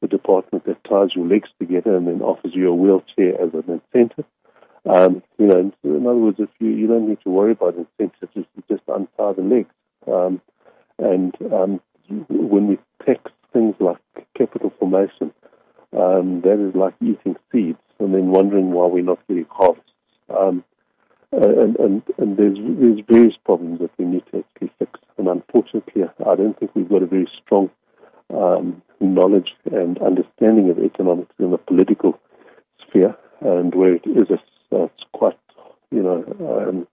[0.00, 3.82] the department that ties your legs together and then offers you a wheelchair as an
[3.92, 4.24] incentive.
[4.86, 8.48] Um, you know, in, other words, if you you don't need to worry about incentives,
[8.70, 9.74] just untie the legs.
[10.10, 10.40] Um,
[11.00, 11.80] and um,
[12.28, 13.98] when we tax things like
[14.36, 15.32] capital formation,
[15.96, 19.90] um, that is like eating seeds and then wondering why we're not getting harvests.
[20.28, 20.64] Um,
[21.32, 24.98] and, and, and there's, there's various problems that we need to actually fix.
[25.16, 27.70] And unfortunately, I don't think we've got a very strong
[28.34, 32.18] um, knowledge and understanding of economics in the political
[32.86, 34.38] sphere, and where it is, a,
[34.72, 35.38] it's quite,
[35.90, 36.86] you know, um,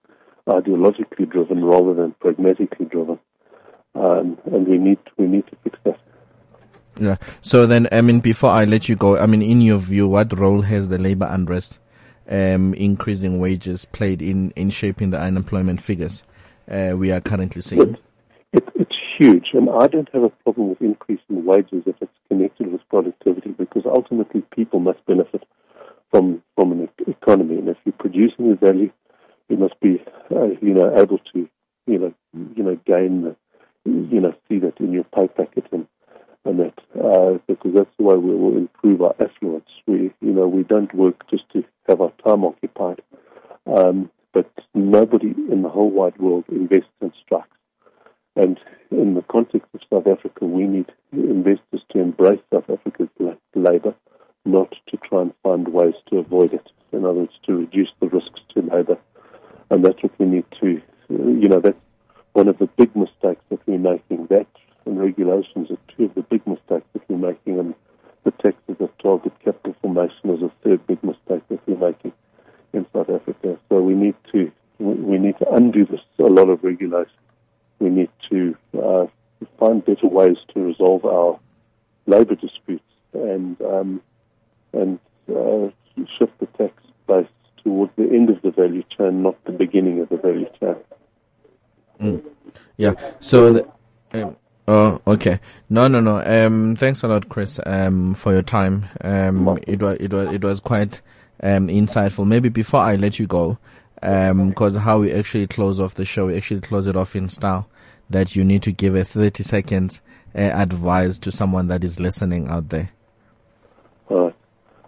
[0.48, 3.20] ideologically driven rather than pragmatically driven.
[3.98, 6.00] Um, and we need we need to fix that.
[7.00, 7.18] Yeah.
[7.42, 10.38] So then, I mean, before I let you go, I mean, in your view, what
[10.38, 11.80] role has the labor unrest,
[12.30, 16.24] um, increasing wages played in, in shaping the unemployment figures
[16.70, 17.98] uh, we are currently seeing?
[18.54, 22.72] It, it's huge, and I don't have a problem with increasing wages if it's connected
[22.72, 25.44] with productivity, because ultimately people must benefit
[26.12, 28.92] from from an economy, and if you're producing the value,
[29.50, 31.48] you must be, uh, you know, able to,
[31.86, 32.14] you know,
[32.56, 33.36] you know, gain the,
[33.88, 35.88] you know, see that in your pay packet and
[36.46, 39.70] and that uh, because that's the way we will improve our affluence.
[39.86, 43.02] We, you know, we don't work just to have our time occupied,
[43.66, 47.50] um, but nobody in the whole wide world invests in strikes.
[48.38, 48.60] And
[48.92, 53.10] in the context of South Africa, we need investors to embrace South Africa's
[53.56, 53.96] labour,
[54.46, 56.70] not to try and find ways to avoid it.
[56.94, 58.98] In other words, to reduce the risks to labour.
[59.70, 61.82] And that's what we need to, you know, that's
[62.38, 64.28] one of the big mistakes that we're making.
[64.28, 64.46] That
[64.86, 67.74] and regulations are two of the big mistakes that we're making, and
[68.26, 72.14] the taxes that target capital formation is a third big mistake that we're making
[72.74, 73.58] in South Africa.
[73.70, 77.20] So we need to we we need to undo this a lot of regulation.
[77.80, 79.08] We need to uh,
[79.60, 81.40] find better ways to resolve our
[82.06, 84.02] labour disputes and um,
[84.74, 85.70] and uh,
[86.20, 86.74] shift the tax
[87.08, 90.76] base towards the end of the value chain, not the beginning of the value chain.
[92.78, 92.94] Yeah.
[93.20, 93.68] So, the,
[94.14, 94.36] um,
[94.68, 95.40] oh, okay.
[95.70, 96.22] No, no, no.
[96.24, 98.86] Um, thanks a lot, Chris, um, for your time.
[99.02, 101.02] Um, it was, it was, it was quite,
[101.42, 102.26] um, insightful.
[102.26, 103.58] Maybe before I let you go,
[104.04, 107.30] um, cause how we actually close off the show, we actually close it off in
[107.30, 107.68] style
[108.10, 110.02] that you need to give a 30 seconds,
[110.36, 112.92] uh, advice to someone that is listening out there.
[114.10, 114.30] Uh,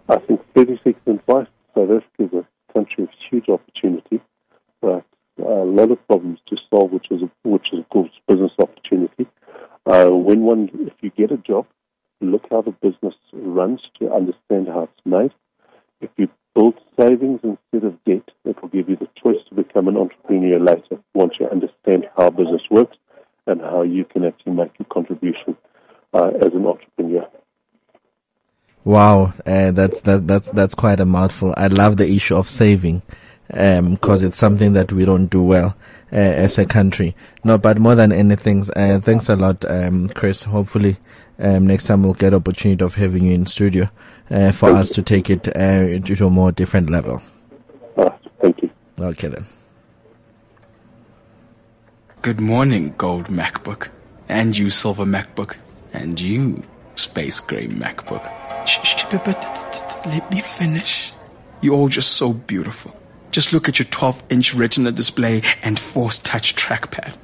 [0.08, 4.20] I think 36 advice, South Africa is a country of huge opportunity,
[4.80, 5.04] but
[5.40, 9.26] a lot of problems to solve, which is which is of course business opportunity.
[9.86, 11.66] Uh, when one, if you get a job,
[12.20, 15.32] look how the business runs to understand how it's made.
[16.00, 19.88] If you build savings instead of debt, it will give you the choice to become
[19.88, 22.96] an entrepreneur later once you understand how business works
[23.46, 25.56] and how you can actually make a contribution
[26.12, 27.26] uh, as an entrepreneur.
[28.84, 31.54] Wow, uh, that's that, that's that's quite a mouthful.
[31.56, 33.02] I love the issue of saving,
[33.50, 35.76] because it's something that we don't do well
[36.12, 37.14] uh, as a country.
[37.44, 40.42] No, but more than anything, uh, thanks a lot, um, Chris.
[40.42, 40.96] Hopefully,
[41.38, 43.88] um, next time we'll get opportunity of having you in studio
[44.30, 47.22] uh, for us to take it uh, to a more different level.
[47.96, 48.10] Uh,
[48.40, 48.70] thank you.
[49.00, 49.46] Okay then.
[52.22, 53.88] Good morning, gold MacBook.
[54.28, 55.56] And you, silver MacBook.
[55.92, 56.62] And you,
[56.94, 58.22] space gray MacBook.
[58.66, 61.12] Shh, shh, but, but, but, let me finish.
[61.62, 62.94] You're all just so beautiful.
[63.30, 67.14] Just look at your 12 inch retina display and force touch trackpad.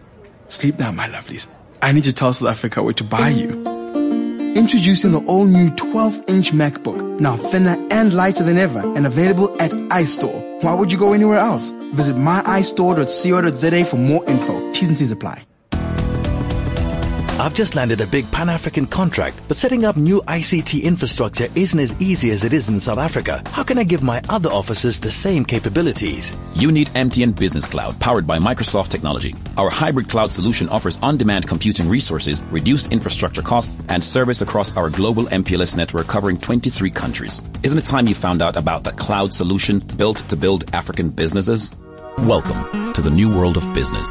[0.48, 1.48] Sleep now, my lovelies.
[1.82, 3.50] I need to tell South Africa where to buy you.
[4.56, 9.54] Introducing the all new 12 inch MacBook, now thinner and lighter than ever, and available
[9.60, 10.62] at iStore.
[10.62, 11.72] Why would you go anywhere else?
[11.92, 14.72] Visit myiStore.co.za for more info.
[14.72, 15.44] T's and C's apply.
[17.38, 21.78] I've just landed a big Pan African contract, but setting up new ICT infrastructure isn't
[21.78, 23.42] as easy as it is in South Africa.
[23.48, 26.32] How can I give my other offices the same capabilities?
[26.54, 29.34] You need MTN Business Cloud, powered by Microsoft Technology.
[29.58, 34.88] Our hybrid cloud solution offers on-demand computing resources, reduced infrastructure costs, and service across our
[34.88, 37.44] global MPLS network covering 23 countries.
[37.62, 41.74] Isn't it time you found out about the cloud solution built to build African businesses?
[42.16, 44.10] Welcome to the new world of business.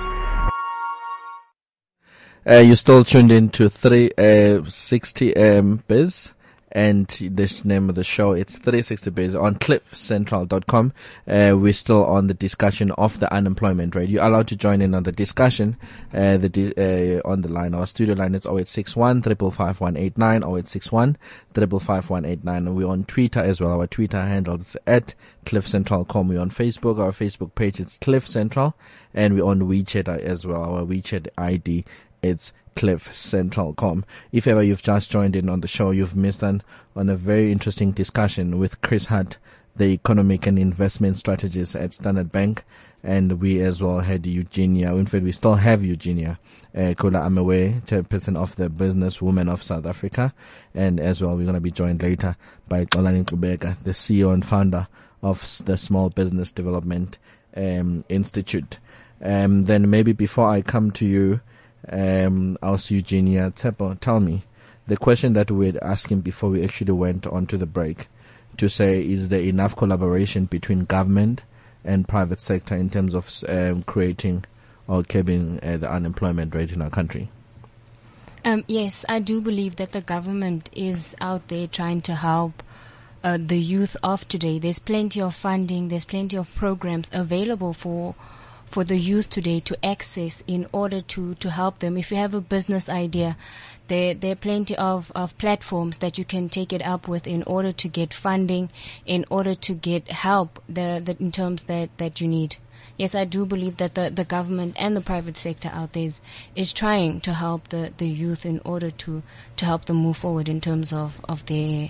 [2.48, 6.36] Uh, you're still tuned in to 360 um, Biz
[6.76, 10.92] and the name of the show, it's 360 Biz on cliffcentral.com.
[11.26, 14.10] Uh, we're still on the discussion of the unemployment rate.
[14.10, 15.78] You're allowed to join in on the discussion,
[16.14, 17.74] uh, the, di- uh, on the line.
[17.74, 21.18] Our studio line is 0861 555 0861
[21.54, 23.80] 555 We're on Twitter as well.
[23.80, 26.28] Our Twitter handle is at cliffcentral.com.
[26.28, 27.00] We're on Facebook.
[27.00, 28.76] Our Facebook page is Cliff Central
[29.14, 30.62] and we're on WeChat as well.
[30.62, 31.86] Our WeChat ID
[32.26, 34.06] it's cliffcentral.com.
[34.32, 36.62] If ever you've just joined in on the show, you've missed an,
[36.96, 39.38] on a very interesting discussion with Chris Hunt,
[39.76, 42.64] the economic and investment strategist at Standard Bank.
[43.04, 44.96] And we as well had Eugenia.
[44.96, 46.40] In fact, we still have Eugenia
[46.74, 50.34] uh, Kula Amewe, chairperson of the Business Women of South Africa.
[50.74, 52.36] And as well, we're going to be joined later
[52.68, 54.88] by Xolani Qubeka, the CEO and founder
[55.22, 57.18] of the Small Business Development
[57.56, 58.80] um, Institute.
[59.22, 61.42] Um, then maybe before I come to you,
[61.92, 64.44] um, also Eugenia Tepo, tell me
[64.88, 68.08] the question that we were asking before we actually went on to the break
[68.58, 71.44] to say is there enough collaboration between government
[71.84, 74.44] and private sector in terms of um, creating
[74.88, 77.30] or curbing uh, the unemployment rate in our country?
[78.44, 82.62] Um, yes, I do believe that the government is out there trying to help
[83.24, 84.60] uh, the youth of today.
[84.60, 88.14] There's plenty of funding, there's plenty of programs available for
[88.66, 91.98] for the youth today to access in order to, to help them.
[91.98, 93.38] If you have a business idea,
[93.88, 97.44] there, there are plenty of, of platforms that you can take it up with in
[97.44, 98.70] order to get funding,
[99.06, 102.58] in order to get help the, the, in terms that, that you need.
[102.98, 106.22] Yes, I do believe that the, the government and the private sector out there is,
[106.56, 109.22] is trying to help the, the youth in order to,
[109.58, 111.90] to help them move forward in terms of, of their,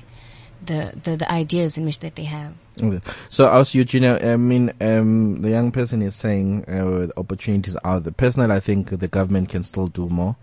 [0.64, 2.54] the, the, the ideas in which that they have.
[2.82, 3.00] Okay.
[3.30, 8.12] So, as Eugenia, I mean, um, the young person is saying uh, opportunities are there.
[8.12, 10.36] Personally, I think the government can still do more.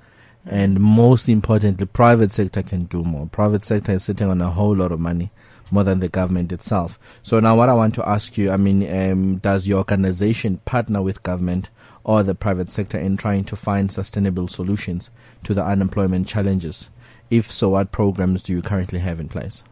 [0.44, 3.26] And most importantly, private sector can do more.
[3.26, 5.30] Private sector is sitting on a whole lot of money,
[5.70, 6.98] more than the government itself.
[7.22, 11.00] So now what I want to ask you, I mean, um, does your organization partner
[11.00, 11.70] with government
[12.02, 15.10] or the private sector in trying to find sustainable solutions
[15.44, 16.90] to the unemployment challenges?
[17.30, 19.62] If so, what programs do you currently have in place?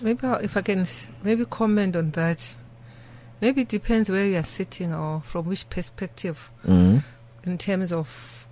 [0.00, 0.86] Maybe if I can
[1.22, 2.54] maybe comment on that.
[3.40, 7.04] Maybe it depends where you are sitting or from which perspective Mm.
[7.44, 8.46] in terms of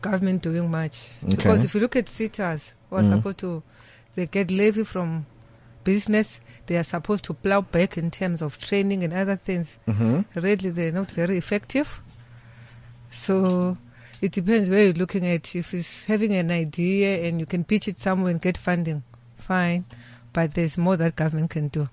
[0.00, 1.08] government doing much.
[1.24, 1.36] Okay.
[1.36, 3.16] Because if you look at SETAs, who are Mm.
[3.16, 3.62] supposed to,
[4.14, 5.26] they get levy from
[5.84, 9.76] business, they are supposed to plow back in terms of training and other things.
[9.86, 10.20] Mm-hmm.
[10.40, 12.00] Really, they're not very effective.
[13.10, 13.76] So
[14.20, 15.54] it depends where you're looking at.
[15.54, 19.02] If it's having an idea and you can pitch it somewhere and get funding,
[19.38, 19.84] fine.
[20.32, 21.88] But there's more that government can do,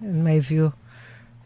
[0.00, 0.72] in my view.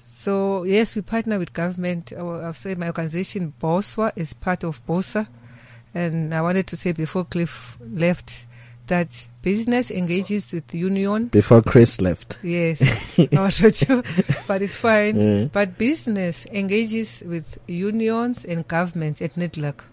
[0.04, 2.12] So yes, we partner with government.
[2.12, 5.26] I've said my organization BOSWA is part of BUSA,
[5.94, 8.46] and I wanted to say before Cliff left
[8.86, 12.38] that business engages with union Before Chris left.
[12.42, 14.02] Yes, I was to,
[14.46, 15.14] but it's fine.
[15.14, 15.52] Mm.
[15.52, 19.84] But business engages with unions and government at NEDLAC at-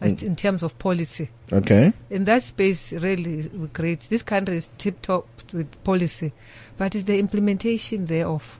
[0.00, 0.22] Mm.
[0.22, 1.28] in terms of policy.
[1.52, 1.92] Okay.
[2.08, 4.00] In that space, really, we great.
[4.00, 6.32] This country is tip top with policy,
[6.78, 8.58] but it's the implementation thereof.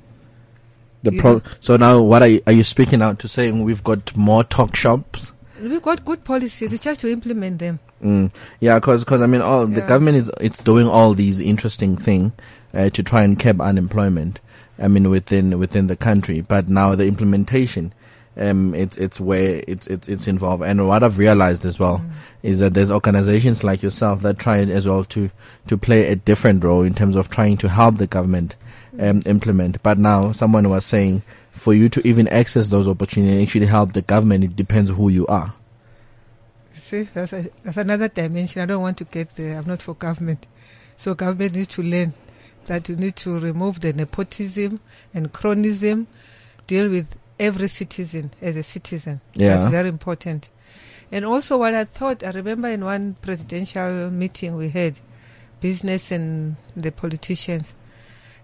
[1.02, 4.14] The pro- so now what are you, are you speaking out to saying we've got
[4.14, 5.32] more talk shops?
[5.60, 6.72] We've got good policies.
[6.72, 7.80] It's just to implement them.
[8.02, 8.34] Mm.
[8.60, 12.32] Yeah, because cause, I mean, all the government is it's doing all these interesting thing
[12.72, 14.40] uh, to try and curb unemployment.
[14.78, 17.92] I mean, within within the country, but now the implementation,
[18.36, 20.62] um, it's it's where it's it's it's involved.
[20.62, 22.04] And what I've realized as well
[22.42, 25.30] is that there's organizations like yourself that try as well to
[25.66, 28.56] to play a different role in terms of trying to help the government
[28.98, 29.82] um, implement.
[29.82, 34.02] But now someone was saying for you to even access those opportunities actually help the
[34.02, 35.52] government, it depends who you are.
[36.72, 38.62] See, that's, a, that's another dimension.
[38.62, 39.58] I don't want to get there.
[39.58, 40.46] I'm not for government.
[40.96, 42.14] So government needs to learn
[42.66, 44.80] that you need to remove the nepotism
[45.12, 46.06] and cronism,
[46.66, 49.20] deal with every citizen as a citizen.
[49.34, 49.56] Yeah.
[49.56, 50.50] That's very important.
[51.10, 55.00] And also, what I thought, I remember in one presidential meeting we had,
[55.60, 57.74] business and the politicians,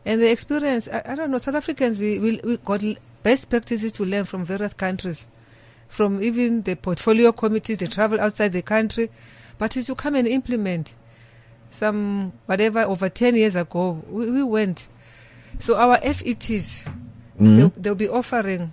[0.05, 0.89] and the experience.
[0.89, 2.83] I, I don't know, South Africans, we, we, we got
[3.23, 5.27] best practices to learn from various countries,
[5.89, 9.11] from even the portfolio committees, they travel outside the country,
[9.59, 10.95] but is to come and implement
[11.71, 14.89] some whatever over 10 years ago we, we went
[15.59, 16.87] so our FETs
[17.41, 17.57] Mm.
[17.57, 18.73] they'll, they'll be offering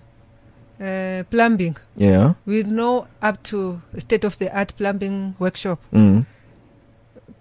[0.82, 2.34] uh, plumbing Yeah.
[2.46, 6.26] we know up to state of the art plumbing workshop Mm.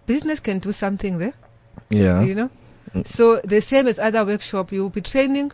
[0.07, 1.33] business can do something there
[1.91, 2.23] Yeah.
[2.23, 2.51] you know
[3.07, 5.53] so the same as other workshop you will be training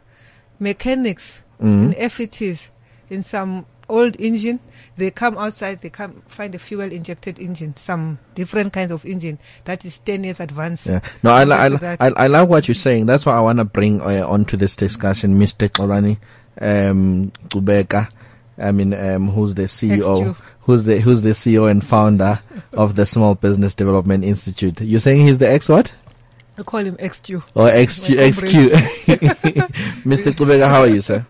[0.60, 1.92] mechanics Mm.
[1.92, 2.70] in FETs
[3.10, 4.60] in some old engine
[4.96, 9.38] they come outside they come find a fuel injected engine some different kinds of engine
[9.64, 11.00] that is 10 years advanced Yeah.
[11.22, 11.78] No, I, li- I, li-.
[11.98, 13.06] I, I like what you're saying.
[13.06, 15.68] That's why I want to bring uh, onto this discussion Mr.
[15.68, 16.18] Xolani,
[16.60, 18.10] um, Qubeka,
[18.58, 22.40] I mean, um, who's the CEO, who's the, who's the CEO and founder
[22.72, 24.80] of the Small Business Development Institute.
[24.80, 25.92] You're saying he's the ex what?
[26.58, 28.68] I call him XQ Or XQ, XQ.
[30.02, 30.32] Mr.
[30.32, 31.24] Qubeka, how are you, sir?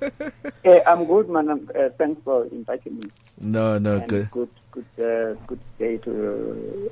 [0.62, 1.50] Hey, I'm good, man.
[1.50, 3.10] Uh, thanks for inviting me.
[3.38, 4.30] No, no, and good.
[4.30, 6.90] good, good, uh, good day to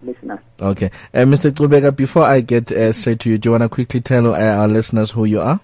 [0.00, 0.38] listeners.
[0.60, 0.90] Okay.
[1.12, 1.50] Uh, Mr.
[1.50, 4.38] Qubeka, before I get uh, straight to you, do you want to quickly tell uh,
[4.38, 5.60] our listeners who you are?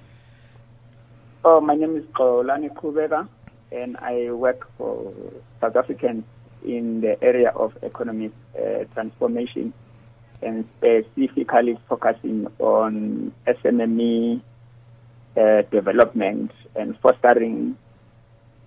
[1.45, 3.29] Oh, my name is Xolani Qubeka,
[3.71, 5.13] and I work for
[5.61, 6.25] South Africans
[6.67, 9.73] in the area of economic uh, transformation,
[10.43, 14.41] and specifically focusing on SMME
[15.37, 17.79] uh, development and fostering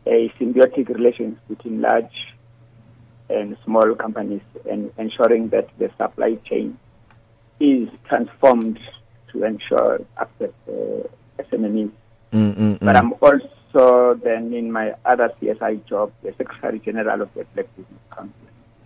[0.07, 2.33] a symbiotic relations between large
[3.29, 6.77] and small companies, and ensuring that the supply chain
[7.59, 8.79] is transformed
[9.33, 11.91] to ensure access to SMMEs.
[12.31, 12.95] But.
[12.95, 17.99] I'm also then in my other CSI job, the Secretary General of the Black Business
[18.15, 18.33] Council.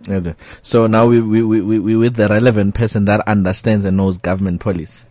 [0.08, 3.98] Yeah, So now we, we, we, we, we with the relevant person that understands and
[3.98, 5.04] knows government policy.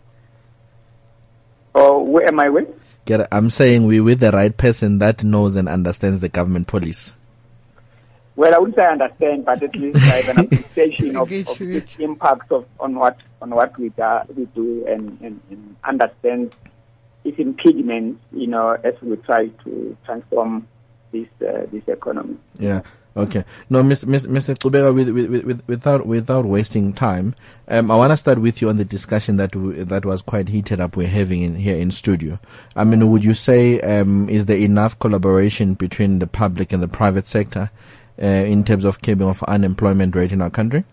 [1.73, 2.69] Oh, where am I with?
[3.05, 7.13] Get, I'm saying we with the right person that knows and understands the government policy.
[8.35, 11.31] Well, I wouldn't say I understand, but at least I have an appreciation of, of
[11.31, 15.41] Engage with its impact of, on what on what we, do, we do and, and,
[15.49, 16.53] and understand
[17.25, 20.67] its impediments, you know, as we try to transform
[21.11, 22.37] this uh, this economy.
[22.59, 22.81] Yeah.
[23.17, 23.45] Okay.
[23.69, 24.05] No, Mr.
[24.05, 24.57] Mr.
[24.57, 27.33] Qubeka, with, with, with, without without wasting time,
[27.69, 30.49] um, I want to start with you on the discussion that w- that was quite
[30.49, 32.39] heated up we're having in here in studio.
[32.75, 36.89] I mean, would you say um, is there enough collaboration between the public and the
[36.89, 37.71] private sector
[38.21, 40.83] uh, in terms of keeping of unemployment rate in our country?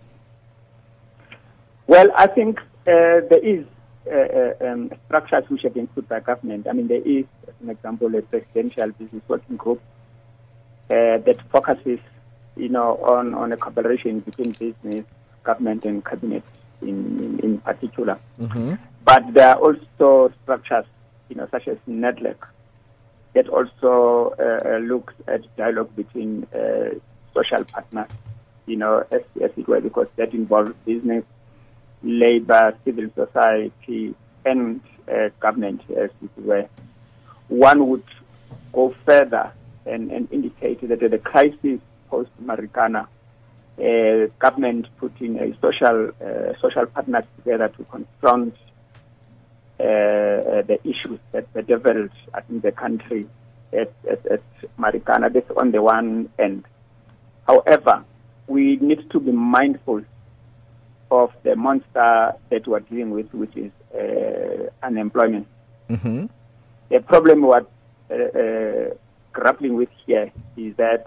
[1.89, 3.67] Well, I think uh, there is
[4.11, 6.67] uh, uh, um, structures which have been put by government.
[6.69, 9.81] I mean, there is, as an example, a presidential business working group
[10.91, 12.01] uh, that focuses,
[12.57, 15.05] you know, on, on a collaboration between business,
[15.45, 16.43] government, and cabinet
[16.81, 18.19] in, in, particular.
[18.41, 18.75] Mm-hmm.
[19.05, 20.85] But there are also structures,
[21.29, 22.37] you know, such as NEDLAC,
[23.35, 26.91] that also uh, uh, looks at dialogue between uh,
[27.35, 28.11] social partners,
[28.67, 31.25] you know, as, as it were, because that involves business,
[32.03, 36.69] labor, civil society, and uh, government, as it were.
[37.49, 38.05] One would
[38.73, 39.53] go further
[39.87, 43.07] and, and indicate that the crisis post Marikana,
[43.79, 48.55] uh, government putting a social uh, social partners together to confront
[49.81, 53.27] uh, uh, the issues that bedeviled I think the country
[53.73, 54.43] at, at, at
[54.79, 55.33] Marikana.
[55.33, 56.65] That's on the one end.
[57.47, 58.05] However,
[58.47, 60.03] we need to be mindful
[61.13, 65.47] of the monster that we're dealing with, which is uh, unemployment.
[65.91, 66.27] Mm-hmm.
[66.89, 67.67] The problem we're
[68.11, 68.95] uh, uh,
[69.33, 71.07] grappling with here is that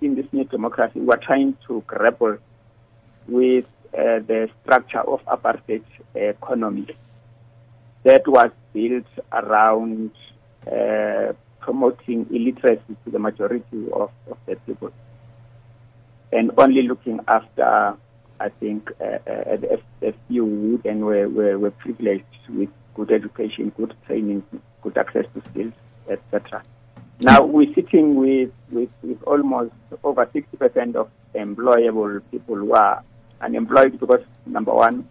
[0.00, 2.38] in this new democracy, we're trying to grapple
[3.26, 5.82] with uh, the structure of apartheid
[6.14, 6.86] economy
[8.04, 10.12] that was built around
[10.70, 14.92] uh, promoting illiteracy to the majority of, of the people
[16.34, 17.96] and only looking after,
[18.40, 19.56] I think, uh, uh,
[20.00, 24.42] the, few who then were, were, were privileged with good education, good training,
[24.82, 25.72] good access to skills,
[26.08, 26.62] etc.
[27.22, 33.02] Now we're sitting with, with, with almost over 60% of employable people who are
[33.40, 35.08] unemployed because, number one,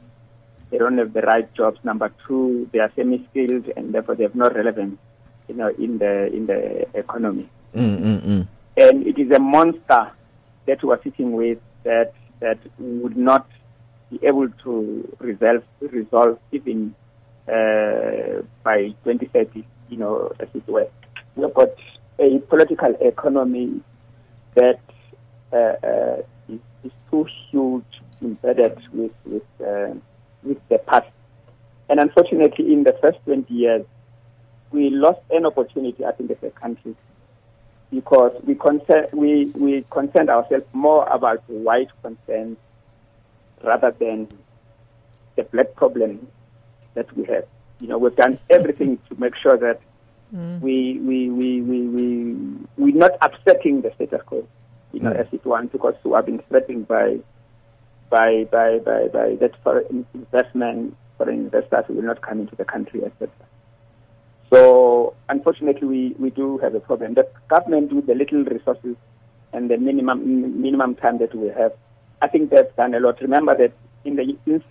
[0.70, 1.80] they don't have the right jobs.
[1.84, 4.98] Number two, they are semi-skilled and therefore they have no relevance,
[5.48, 7.48] you know, in the in the economy.
[7.76, 8.48] Mm-mm-mm.
[8.76, 10.12] And it is a monster
[10.66, 12.14] that we are sitting with that
[12.44, 13.48] that would not
[14.12, 16.94] be able to resolve resolve even
[17.48, 19.66] uh, by 2030.
[19.90, 20.88] You know, as it were,
[21.36, 21.70] we've got
[22.20, 23.82] a political economy
[24.56, 24.82] that
[25.52, 29.94] uh, uh, is, is too huge, embedded with with uh,
[30.44, 31.08] with the past.
[31.90, 33.86] And unfortunately, in the first 20 years,
[34.72, 36.96] we lost an opportunity, I think, as a country,
[37.94, 42.58] because we concern we we concerned ourselves more about white concerns
[43.64, 44.28] rather than
[45.36, 46.28] the black problem
[46.96, 47.46] that we have.
[47.80, 49.80] You know, we've done everything to make sure that
[50.62, 52.36] we, we, we, we, we,
[52.78, 54.48] we're not upsetting the status quo,
[54.92, 55.20] you know, Mm.
[55.20, 57.20] as it wants, because we have been threatened by,
[58.10, 62.66] by, by, by, by that foreign investment, foreign investors who will not come into the
[62.66, 63.30] country, etc.
[64.54, 67.16] So, unfortunately, we, we do have a problem.
[67.16, 68.96] The government, with the little resources
[69.52, 71.74] and the minimum minimum time that we have,
[72.22, 73.20] I think they've done a lot.
[73.22, 73.72] Remember that
[74.06, 74.64] in the since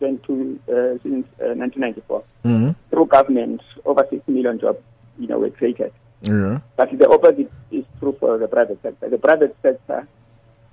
[0.00, 2.74] 20, uh, since uh, 1994, Mhm.
[2.90, 4.80] through government, over 6 million jobs,
[5.18, 5.92] you know, were created.
[6.22, 6.58] Yeah.
[6.76, 9.08] But the opposite is true for the private sector.
[9.10, 10.08] The private sector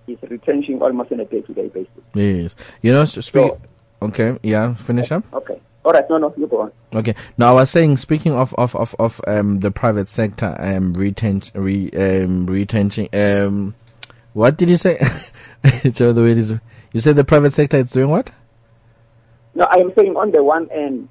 [0.07, 2.03] is retrenching almost on a day-to-day basis.
[2.15, 2.55] Yes.
[2.81, 3.51] You know, speak.
[4.01, 4.37] Okay.
[4.41, 4.73] Yeah.
[4.75, 5.23] Finish up.
[5.33, 5.59] Okay.
[5.87, 6.03] All right.
[6.09, 6.71] No, no, you go on.
[6.93, 7.15] Okay.
[7.37, 11.61] Now I was saying, speaking of of of, of um the private sector um retention
[11.61, 13.73] re um retention um
[14.33, 14.99] what did you say?
[15.91, 16.53] Joe, the way it is,
[16.91, 18.31] you said the private sector is doing what?
[19.55, 21.07] No, I am saying on the one end,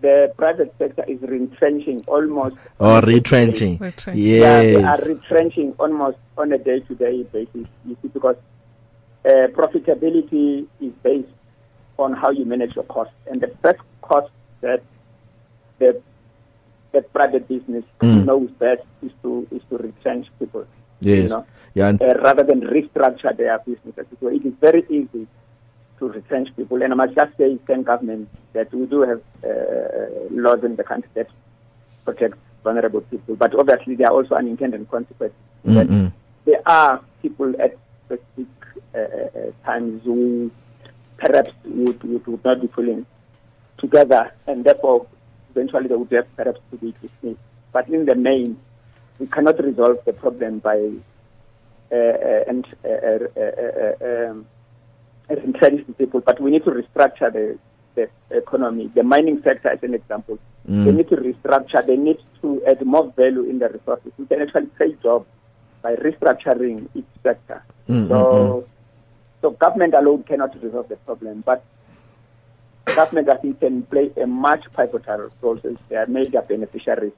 [0.00, 2.56] the private sector is retrenching almost.
[2.80, 3.78] Or retrenching?
[3.78, 4.24] Retrenching.
[4.24, 7.68] Yeah, they are retrenching almost on a day-to-day basis.
[7.86, 8.36] You see, because
[9.24, 11.28] uh, profitability is based
[11.96, 13.78] on how you manage your costs, and the first
[14.12, 14.30] cost
[14.60, 14.82] that
[15.78, 16.00] the
[16.92, 18.24] the private business Mm.
[18.24, 20.64] knows best is to is to retrench people.
[21.00, 21.22] Yes.
[21.24, 21.44] You know,
[21.74, 21.92] Yeah.
[22.00, 24.06] Uh, rather than restructure their businesses.
[24.20, 25.26] So it is very easy
[25.98, 26.82] to retrench people.
[26.82, 30.84] And I must just say, thank government that we do have uh, laws in the
[30.84, 31.28] country that
[32.06, 33.36] protect vulnerable people.
[33.36, 35.36] But obviously, there are also unintended consequences.
[35.64, 38.46] There are people at specific
[38.94, 40.50] uh, uh, times who
[41.18, 43.04] perhaps would, would, would not be pulling
[43.78, 45.06] together, and therefore,
[45.50, 47.40] eventually, they would have perhaps to be dismissed.
[47.72, 48.58] But in the main,
[49.18, 50.90] we cannot resolve the problem by
[51.92, 54.46] uh, uh, and uh, uh, uh, uh, um,
[55.30, 57.58] entrench the people, but we need to restructure the,
[57.94, 58.90] the economy.
[58.94, 60.84] The mining sector, as an example, Mm.
[60.84, 61.86] they need to restructure.
[61.86, 64.10] They need to add more value in the resources.
[64.18, 65.26] We can actually create jobs
[65.80, 67.62] by restructuring each sector.
[67.88, 68.66] Mm, so,
[69.42, 71.64] so government alone cannot resolve the problem, but
[72.96, 75.56] government, I think, can play a much pivotal role.
[75.58, 77.12] So they are major beneficiaries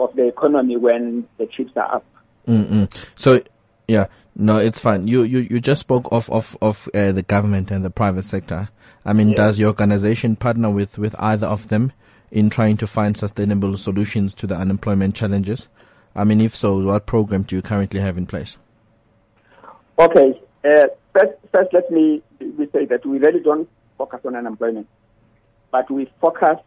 [0.00, 2.04] of the economy when the chips are up.
[2.48, 2.90] Mm-mm.
[3.14, 3.40] So,
[3.86, 5.06] yeah, no, it's fine.
[5.06, 8.68] You you you just spoke of of of uh, the government and the private sector.
[9.04, 9.36] I mean, Yeah.
[9.36, 11.92] does your organization partner with with either of them
[12.30, 15.68] in trying to find sustainable solutions to the unemployment challenges?
[16.16, 18.58] I mean, if so, what program do you currently have in place?
[19.98, 20.40] Okay.
[20.64, 22.22] Uh, first, first, let me
[22.58, 24.86] we say that we really don't focus on unemployment,
[25.72, 26.58] but we focus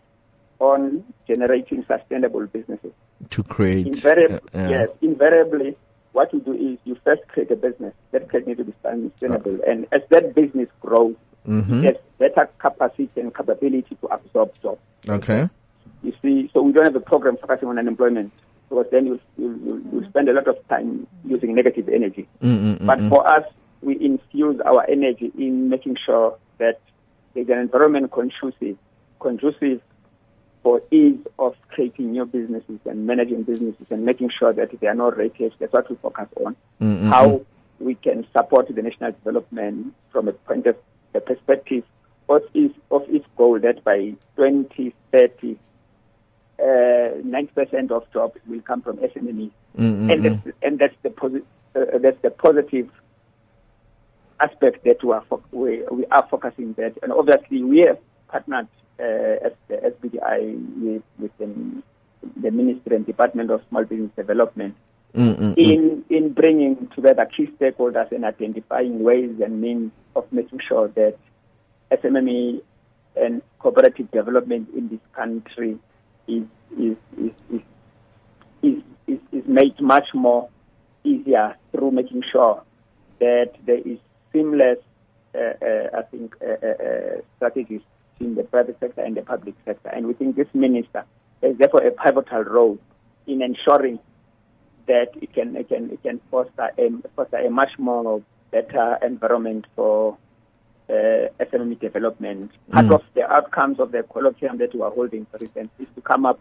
[0.60, 2.91] on generating sustainable businesses.
[3.30, 5.78] To create, Invariably, uh, uh, yes, invariably,
[6.12, 7.93] what you do is you first create a business.
[8.12, 11.16] That can need to be sustainable, and as that business grows,
[11.47, 11.84] Mhm.
[11.86, 14.82] it has better capacity and capability to absorb jobs.
[15.08, 15.47] Okay.
[16.01, 18.32] You see, so we don't have a program focusing on unemployment
[18.70, 22.28] because then you'll, you'll spend a lot of time using negative energy.
[22.41, 22.86] Mm-mm-mm-mm.
[22.86, 23.43] But for us,
[23.82, 26.80] we infuse our energy in making sure that
[27.36, 28.78] there's an environment conducive,
[29.26, 29.82] conducive
[30.61, 34.95] for ease of creating new businesses and managing businesses and making sure that there are
[34.95, 35.55] no red tapes.
[35.59, 36.55] That's what we focus on.
[36.80, 37.09] Mm-mm-mm.
[37.09, 37.41] How
[37.80, 40.76] we can support the national development from a point of
[41.26, 41.84] perspective
[42.30, 45.57] of its, of its goal that by 2030,
[46.59, 49.51] uh, 90% of jobs will come from SMEs.
[49.78, 50.11] Mm-mm-mm.
[50.11, 51.43] And that's, and that's the posi-
[51.76, 52.89] uh, that's the positive
[54.39, 56.93] aspect that we are fo- we, we are focusing that.
[57.01, 57.97] And obviously, we have
[58.28, 58.67] partnered
[59.00, 61.82] uh, as the SBDI with with the,
[62.41, 64.76] the Ministry and Department of Small Business Development
[65.14, 65.56] Mm-mm-mm.
[65.58, 71.18] in in bringing together key stakeholders and identifying ways and means of making sure that
[71.91, 72.62] SMME
[73.16, 75.78] and cooperative development in this country
[76.28, 76.43] is
[76.78, 77.62] is is is,
[78.62, 80.50] is, is, is made much more
[81.04, 82.62] easier through making sure
[83.20, 84.00] that there is
[84.34, 84.80] seamless,
[85.34, 87.82] uh, uh, I think, uh, uh, uh, strategies
[88.20, 89.89] in the private sector and the public sector.
[89.89, 91.03] And we think this minister
[91.41, 92.80] has therefore a pivotal role
[93.28, 93.99] in ensuring
[94.88, 99.66] that it can it can it can foster a foster a much more better environment
[99.76, 100.18] for
[100.89, 100.93] uh,
[101.39, 102.51] SME development.
[102.72, 102.95] Part Mm.
[102.95, 106.26] of the outcomes of the colloquium that we are holding, for instance, is to come
[106.28, 106.39] up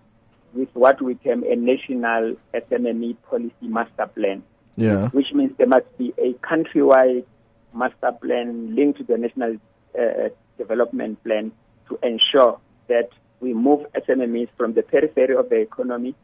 [0.53, 4.43] with what we term a national SME policy master plan.
[4.77, 5.09] Yeah.
[5.11, 7.25] which means there must be a countrywide
[7.73, 9.57] master plan linked to the national
[9.97, 11.53] uh, development plan
[11.89, 12.59] to ensure
[12.89, 13.11] that
[13.41, 16.15] we move SMEs from the periphery of the economy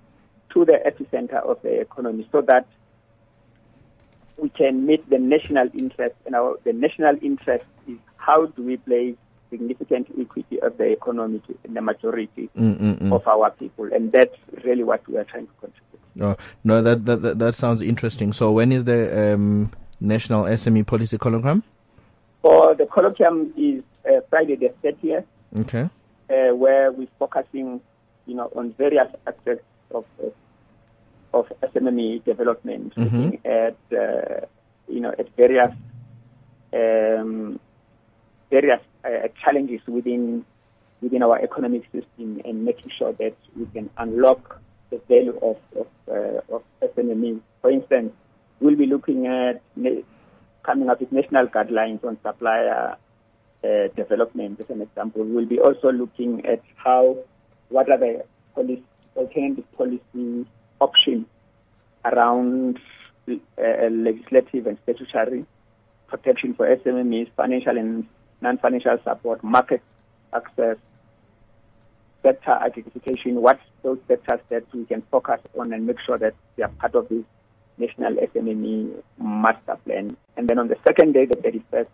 [0.52, 2.66] to the epicenter of the economy so that
[4.36, 6.14] we can meet the national interest.
[6.26, 9.16] And our, the national interest is how do we place
[9.50, 13.12] significant equity of the economy to the majority Mm-mm-mm.
[13.12, 13.92] of our people.
[13.92, 14.34] And that's
[14.64, 15.90] really what we are trying to contribute.
[16.20, 18.32] Oh, no, that, that that that sounds interesting.
[18.32, 21.62] So when is the um, national SME policy colloquium?
[22.42, 25.24] For the colloquium is uh, Friday the 30th,
[25.58, 25.88] Okay.
[26.30, 27.80] uh, where we're focusing,
[28.26, 30.28] you know, on various aspects of uh,
[31.32, 33.04] of SMME development, Mhm.
[33.04, 34.46] looking at, uh,
[34.88, 35.72] you know, at various
[36.72, 37.58] um,
[38.50, 40.44] various uh, challenges within
[41.02, 45.86] within our economic system, and making sure that we can unlock the value of of,
[46.08, 47.40] uh, of SMME.
[47.62, 48.12] For instance,
[48.60, 50.02] we'll be looking at na-
[50.62, 52.96] coming up with national guidelines on supplier
[53.64, 55.24] uh, development, as an example.
[55.24, 57.18] We'll be also looking at how,
[57.68, 58.82] what are the policy,
[59.16, 60.46] alternative policy
[60.80, 61.26] options
[62.04, 62.78] around
[63.28, 65.44] uh, legislative and statutory
[66.08, 68.06] protection for SMEs, financial and
[68.40, 69.82] non-financial support, market
[70.34, 70.76] access,
[72.22, 76.62] sector identification, what those sectors that we can focus on and make sure that they
[76.62, 77.24] are part of this
[77.78, 80.16] national SMME master plan.
[80.36, 81.86] And then on the second day, the 31st,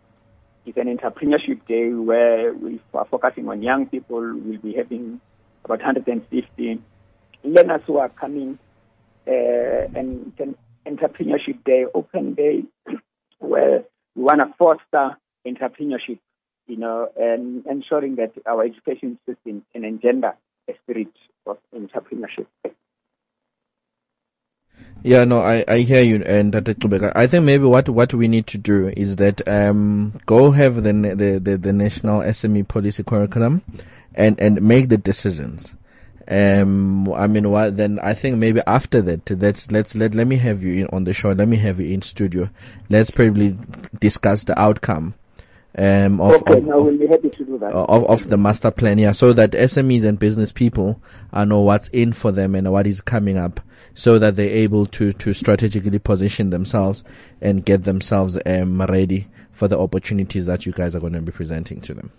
[0.66, 4.18] is an entrepreneurship day where we are focusing on young people.
[4.18, 5.20] We'll be having
[5.64, 6.82] about 150
[7.44, 8.58] learners who are coming,
[9.26, 10.56] uh, and it's an
[10.86, 12.64] entrepreneurship day, open day,
[13.38, 16.18] where we want to foster entrepreneurship,
[16.66, 20.34] you know, and ensuring that our education system can engender
[20.68, 21.12] a spirit
[21.46, 22.46] of entrepreneurship.
[25.03, 28.59] Yeah, no, I, I hear you, and I think maybe what, what we need to
[28.59, 33.62] do is that um go have the the the, the national SME policy curriculum,
[34.14, 35.74] and and make the decisions.
[36.28, 38.01] Um, I mean, what then?
[38.01, 41.12] I think maybe after that, let's let's let let me have you in on the
[41.12, 41.30] show.
[41.30, 42.51] Let me have you in studio.
[42.90, 43.57] Let's probably
[44.01, 45.14] discuss the outcome.
[45.79, 47.70] Um, of, okay, of, we'll be happy to do that.
[47.72, 51.03] of, of the master plan, yeah, so that SMEs and business people
[51.35, 53.61] uh, know what's in for them and what is coming up,
[53.93, 57.05] so that they're able to to strategically position themselves
[57.43, 61.33] and get themselves um, ready for the opportunities that you guys are going to be
[61.33, 62.11] presenting to them.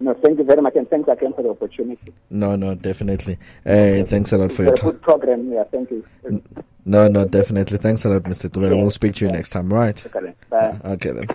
[0.00, 2.12] No, thank you very much, and thanks again for the opportunity.
[2.30, 3.38] No, no, definitely.
[3.66, 4.90] Uh, thanks a lot for For your time.
[4.90, 6.04] good program, yeah, thank you.
[6.86, 7.78] No, no, definitely.
[7.78, 8.50] Thanks a lot, Mr.
[8.50, 8.76] Tubela.
[8.76, 10.04] We'll speak to you next time, right?
[10.06, 10.78] Okay, bye.
[10.84, 11.26] Okay then.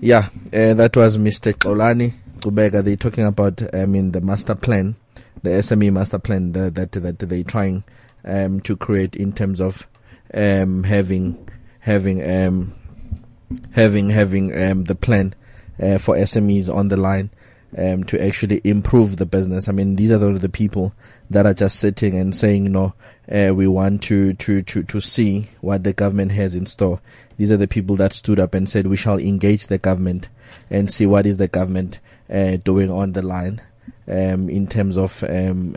[0.00, 1.52] Yeah, uh, that was Mr.
[1.52, 2.84] Xolani Qubeka.
[2.84, 4.94] They're talking about, I mean, the master plan,
[5.42, 7.82] the SME master plan that that, that they're trying
[8.24, 9.88] um, to create in terms of
[10.32, 11.48] um, having
[11.80, 12.74] having um,
[13.72, 15.34] having having um, the plan
[15.82, 17.30] uh, for SMEs on the line
[17.76, 19.68] um, to actually improve the business.
[19.68, 20.94] I mean, these are the, the people
[21.30, 22.94] that are just sitting and saying, know,
[23.30, 27.00] uh, we want to, to, to, to see what the government has in store.
[27.36, 30.28] These are the people that stood up and said, we shall engage the government
[30.70, 32.00] and see what is the government
[32.30, 33.60] uh, doing on the line
[34.08, 35.76] um, in terms of um,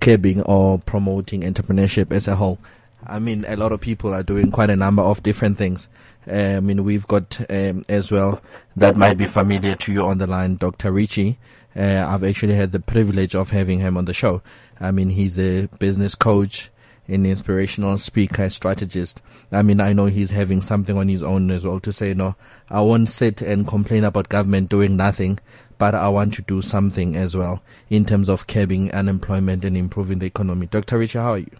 [0.00, 2.58] curbing or promoting entrepreneurship as a whole.
[3.06, 5.88] I mean, a lot of people are doing quite a number of different things.
[6.30, 8.40] Uh, I mean, we've got um, as well
[8.76, 10.92] that might be familiar to you on the line, Dr.
[10.92, 11.38] Richie.
[11.74, 14.42] Uh, I've actually had the privilege of having him on the show.
[14.78, 16.70] I mean, he's a business coach,
[17.08, 19.22] an inspirational speaker, strategist.
[19.50, 22.36] I mean, I know he's having something on his own as well to say, no,
[22.68, 25.38] I won't sit and complain about government doing nothing,
[25.78, 30.18] but I want to do something as well in terms of curbing unemployment and improving
[30.18, 30.66] the economy.
[30.66, 30.98] Dr.
[30.98, 31.56] Richie, how are you?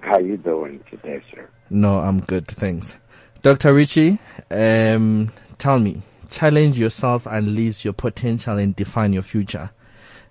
[0.00, 1.48] How are you doing today, sir?
[1.70, 2.94] No, I'm good, thanks.
[3.44, 3.74] Dr.
[3.74, 4.18] Richie,
[4.50, 9.68] um, tell me, challenge yourself, and unleash your potential, and define your future.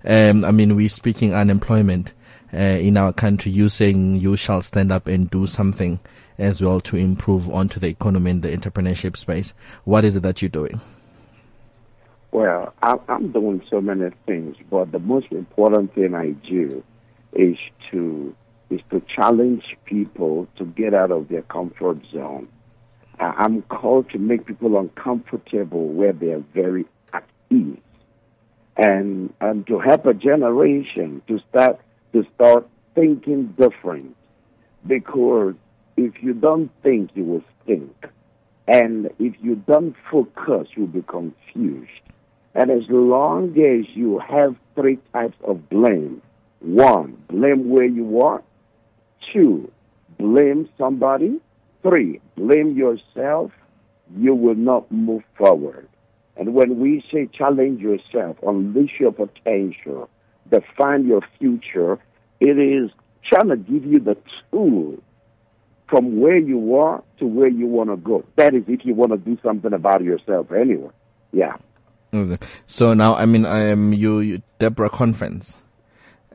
[0.03, 2.13] Um, I mean, we're speaking unemployment
[2.51, 3.51] uh, in our country.
[3.51, 5.99] You saying you shall stand up and do something
[6.39, 9.53] as well to improve onto the economy and the entrepreneurship space.
[9.83, 10.81] What is it that you're doing?
[12.31, 16.83] Well, I'm doing so many things, but the most important thing I do
[17.31, 17.57] is
[17.91, 18.35] to
[18.71, 22.47] is to challenge people to get out of their comfort zone.
[23.19, 27.77] I'm called to make people uncomfortable where they are very at ease,
[28.75, 31.79] and and to help a generation to start
[32.13, 34.15] to start thinking different.
[34.85, 35.55] Because
[35.95, 37.95] if you don't think, you will think,
[38.67, 41.89] and if you don't focus, you'll be confused.
[42.55, 46.21] And as long as you have three types of blame
[46.59, 48.41] one, blame where you are.
[49.31, 49.71] Two,
[50.17, 51.39] blame somebody.
[51.83, 53.51] Three, blame yourself,
[54.17, 55.87] you will not move forward.
[56.35, 60.09] And when we say challenge yourself, unleash your potential,
[60.49, 61.99] define your future,
[62.39, 62.89] it is
[63.29, 64.17] trying to give you the
[64.51, 64.97] tool
[65.87, 68.25] from where you are to where you want to go.
[68.35, 70.89] That is if you want to do something about yourself anyway.
[71.31, 71.55] Yeah.
[72.65, 75.57] So now, I mean, I am you, you Deborah conference.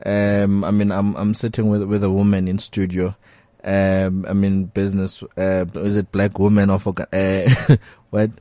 [0.05, 3.15] Um, I mean, I'm I'm sitting with with a woman in studio.
[3.63, 5.21] Um, I mean, business.
[5.37, 7.75] Uh, is it black women of orga- uh,
[8.09, 8.31] what?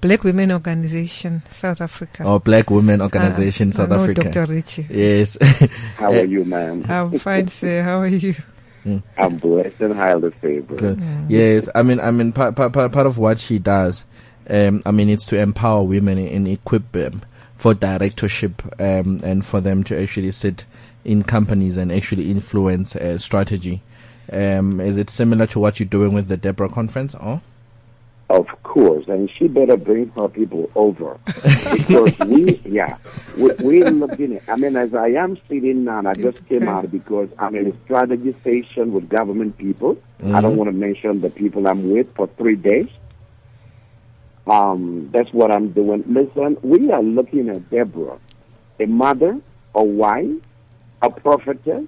[0.00, 2.22] Black Women Organization, South Africa.
[2.24, 4.30] Oh, Black Women Organization, Uh, South I know Africa.
[4.30, 4.46] Dr.
[4.50, 4.86] Richie.
[4.88, 5.36] Yes.
[5.98, 6.86] How are you, ma'am?
[6.88, 7.82] I'm fine, sir.
[7.82, 8.34] How are you?
[9.18, 10.78] I'm blessed and highly favored.
[10.78, 11.02] Good.
[11.28, 14.06] Yes, I mean, I mean, part, part, part part of what she does,
[14.48, 17.20] um, I mean, it's to empower women and equip them
[17.56, 20.64] for directorship, um, and for them to actually sit
[21.04, 23.82] in companies and actually influence uh, strategy.
[24.32, 27.14] Um, is it similar to what you're doing with the Deborah conference?
[27.20, 27.40] Oh,
[28.28, 31.18] Of course, and she better bring her people over
[31.72, 32.96] because we, yeah,
[33.36, 34.36] we, we're looking.
[34.36, 37.66] At, I mean, as I am sitting now, I just came out because I'm in
[37.72, 39.96] a strategy session with government people.
[40.22, 40.58] I don't Mhm.
[40.58, 42.88] want to mention the people I'm with for three days.
[44.46, 46.04] Um, that's what I'm doing.
[46.06, 48.18] Listen, we are looking at Deborah,
[48.78, 49.38] a mother,
[49.74, 50.30] a wife,
[51.02, 51.86] a prophetess, eh?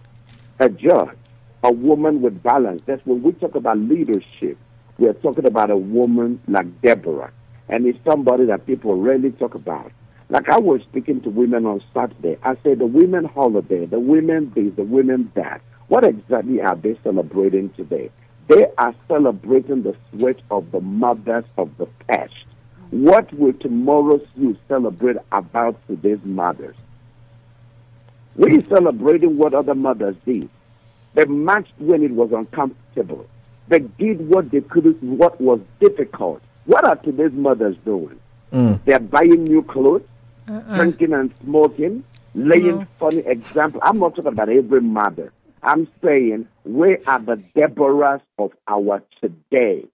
[0.58, 1.16] a judge,
[1.62, 2.82] a woman with balance.
[2.86, 4.58] That's when we talk about leadership.
[4.98, 7.32] We're talking about a woman like Deborah.
[7.68, 9.90] And it's somebody that people rarely talk about.
[10.28, 12.38] Like I was speaking to women on Saturday.
[12.42, 15.60] I said the women holiday, the women this, the women that.
[15.88, 18.10] What exactly are they celebrating today?
[18.48, 22.32] They are celebrating the sweat of the mothers of the past.
[22.90, 26.76] What will tomorrow's youth celebrate about today's mothers?
[28.36, 30.48] We're celebrating what other mothers did.
[31.14, 33.26] They matched when it was uncomfortable.
[33.68, 36.42] They did what they couldn't, what was difficult.
[36.64, 38.18] What are today's mothers doing?
[38.52, 38.80] Mm.
[38.84, 40.02] They're buying new clothes,
[40.48, 40.76] Uh-uh.
[40.76, 42.04] drinking and smoking,
[42.34, 43.82] laying funny examples.
[43.84, 45.32] I'm not talking about every mother.
[45.62, 49.84] I'm saying, where are the Deborahs of our today?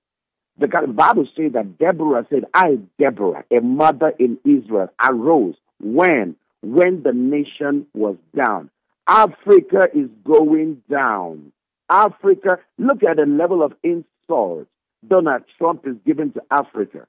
[0.59, 6.37] The Bible says that Deborah said, I, Deborah, a mother in Israel, arose when?
[6.63, 8.71] When the nation was down.
[9.07, 11.53] Africa is going down.
[11.89, 14.67] Africa, look at the level of insult
[15.07, 17.07] Donald Trump is giving to Africa.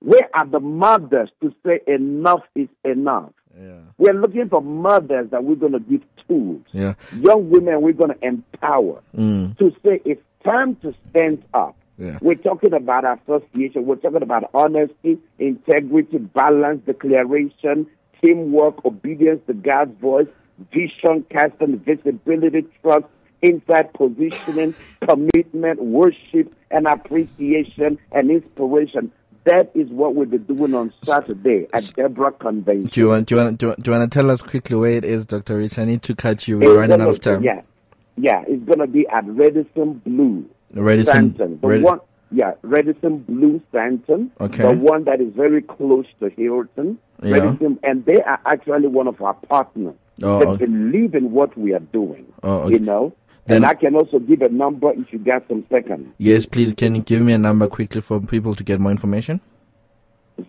[0.00, 3.32] Where are the mothers to say enough is enough?
[3.58, 3.78] Yeah.
[3.96, 6.62] We're looking for mothers that we're going to give tools.
[6.72, 6.94] yeah.
[7.18, 9.56] Young women we're going to empower Mm.
[9.58, 11.76] to say it's time to stand up.
[11.96, 12.18] Yeah.
[12.20, 13.86] We're talking about association.
[13.86, 17.86] We're talking about honesty, integrity, balance, declaration,
[18.24, 20.26] teamwork, obedience to God's voice,
[20.72, 23.04] vision, casting, visibility, trust,
[23.42, 24.74] inside positioning,
[25.06, 29.12] commitment, worship, and appreciation and inspiration.
[29.44, 32.86] That is what we'll be doing on Saturday at Deborah Convention.
[32.86, 33.28] Do you want?
[33.28, 33.58] Do you want?
[33.58, 35.78] Do you, want- do you want to tell us quickly where it is, Doctor Rich?
[35.78, 36.58] I need to cut you.
[36.58, 37.42] We're running gonna- out of time.
[37.44, 37.62] Yeah,
[38.16, 40.46] yeah, it's gonna be at Radisson Blu.
[40.74, 41.60] Radisson- Sandton.
[41.60, 42.00] The Radi- one,
[42.30, 44.30] yeah, Radisson Blu Sandton.
[44.40, 44.62] Okay.
[44.62, 46.98] The one that is very close to Hilton.
[47.22, 47.36] Yeah.
[47.36, 49.94] Redison, and they are actually one of our partners.
[50.22, 50.66] Oh, they okay.
[50.66, 52.26] believe in what we are doing.
[52.42, 52.74] Oh, okay.
[52.74, 53.14] You know?
[53.46, 56.08] Then, and I can also give a number if you got some seconds.
[56.18, 56.72] Yes, please.
[56.72, 59.40] Can you give me a number quickly for people to get more information?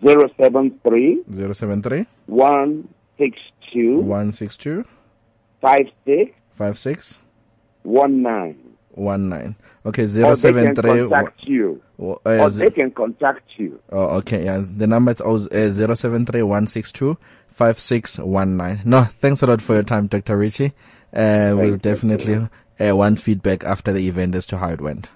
[0.02, 1.22] 073
[2.26, 4.84] 162 162
[9.88, 11.82] Okay, Or zero they can contact you.
[11.98, 13.80] Oh, or uh, they can contact you.
[13.90, 14.44] oh, okay.
[14.44, 17.16] Yeah, the number is uh, zero seven three one six two
[17.48, 18.80] five six one nine.
[18.84, 20.72] No, thanks a lot for your time, Doctor Richie.
[21.12, 25.10] Uh, we'll definitely uh, want feedback after the event as to how it went.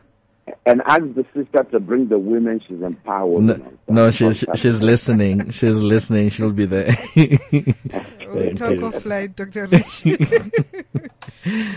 [0.66, 3.43] And ask the sister to bring the women she's empowered.
[3.43, 5.51] No, no she's she's listening.
[5.59, 6.30] She's listening.
[6.30, 6.93] She'll be there.
[8.32, 8.80] We'll Thank talk you.
[8.80, 9.66] offline, Dr.
[9.66, 10.16] Richie.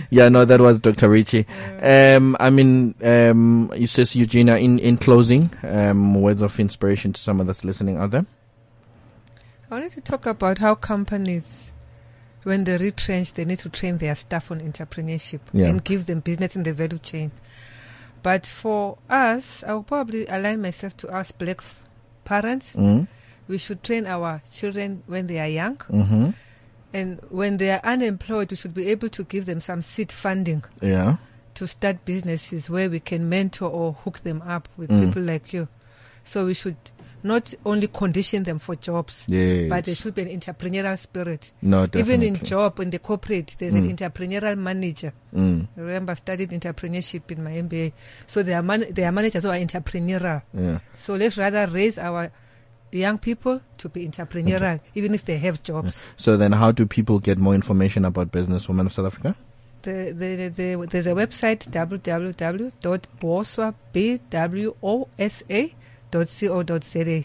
[0.10, 1.10] yeah, no, that was Dr.
[1.10, 1.46] Richie.
[1.82, 7.20] Um, I mean, um, you says Eugenia, in, in closing, um, words of inspiration to
[7.20, 8.26] someone that's listening out there.
[9.70, 11.74] I wanted to talk about how companies,
[12.44, 15.68] when they retrench, they need to train their staff on entrepreneurship Yeah.
[15.68, 17.32] and give them business in the value chain.
[18.26, 21.84] But for us, I will probably align myself to us black f-
[22.24, 22.72] parents.
[22.74, 23.08] Mhm.
[23.48, 25.78] We should train our children when they are young.
[25.92, 26.34] Mhm.
[26.92, 30.64] And when they are unemployed, we should be able to give them some seed funding
[30.82, 31.18] Yeah.
[31.54, 35.02] to start businesses where we can mentor or hook them up with Mm.
[35.06, 35.68] people like you.
[36.24, 36.78] So we should
[37.26, 39.68] not only condition them for jobs, Yes.
[39.70, 41.52] but there should be an entrepreneurial spirit.
[41.62, 45.12] No, Even in job, in the corporate, there's an entrepreneurial manager.
[45.36, 45.68] Mm.
[45.76, 47.92] Remember, I've studied entrepreneurship in my MBA.
[48.28, 50.42] So there are, man- there are managers who are entrepreneurial.
[50.54, 50.80] Yeah.
[50.96, 52.32] So let's rather raise our
[52.92, 55.98] young people to be entrepreneurial, even if they have jobs.
[56.16, 59.36] So then, how do people get more information about Business Women of South Africa?
[59.82, 61.70] The, the, the, there's a website
[66.12, 67.24] www.boswa.co.za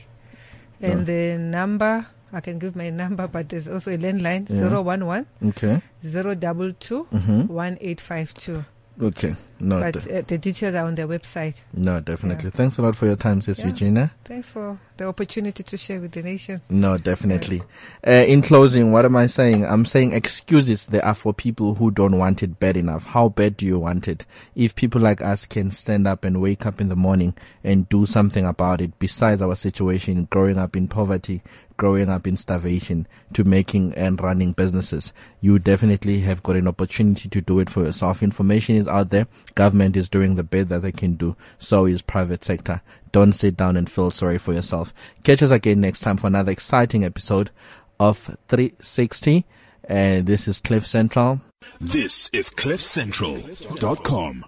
[0.83, 4.57] and the number I can give my number, but there's also a landline Yeah.
[4.57, 5.81] zero one one Okay.
[6.05, 7.49] zero double two Mhm.
[7.49, 8.65] one eight five two.
[9.01, 9.35] Okay.
[9.63, 9.81] No.
[9.81, 11.55] But uh, the details are on the website.
[11.75, 12.51] no, definitely.
[12.51, 13.67] Thanks a lot for your time, Sis Yeah.
[13.67, 14.11] Eugenia.
[14.25, 16.63] Thanks for the opportunity to share with the nation.
[16.71, 17.63] No, definitely.
[18.07, 19.67] Uh, in closing, what am I saying?
[19.67, 23.05] I'm saying excuses there are for people who don't want it bad enough.
[23.07, 24.25] How bad do you want it?
[24.55, 28.07] If people like us can stand up and wake up in the morning and do
[28.07, 31.43] something about it, besides our situation, growing up in poverty,
[31.81, 37.27] growing up in starvation, to making and running businesses, you definitely have got an opportunity
[37.27, 38.23] to do it for yourself.
[38.23, 39.27] Information is out there.
[39.55, 41.35] Government is doing the best that they can do.
[41.59, 42.83] So is private sector.
[43.13, 44.93] Don't sit down and feel sorry for yourself.
[45.23, 47.49] Catch us again next time for another exciting episode
[47.99, 49.47] of 360.
[49.85, 51.41] And this is Cliff Central.
[51.81, 54.45] This is CliffCentral.com.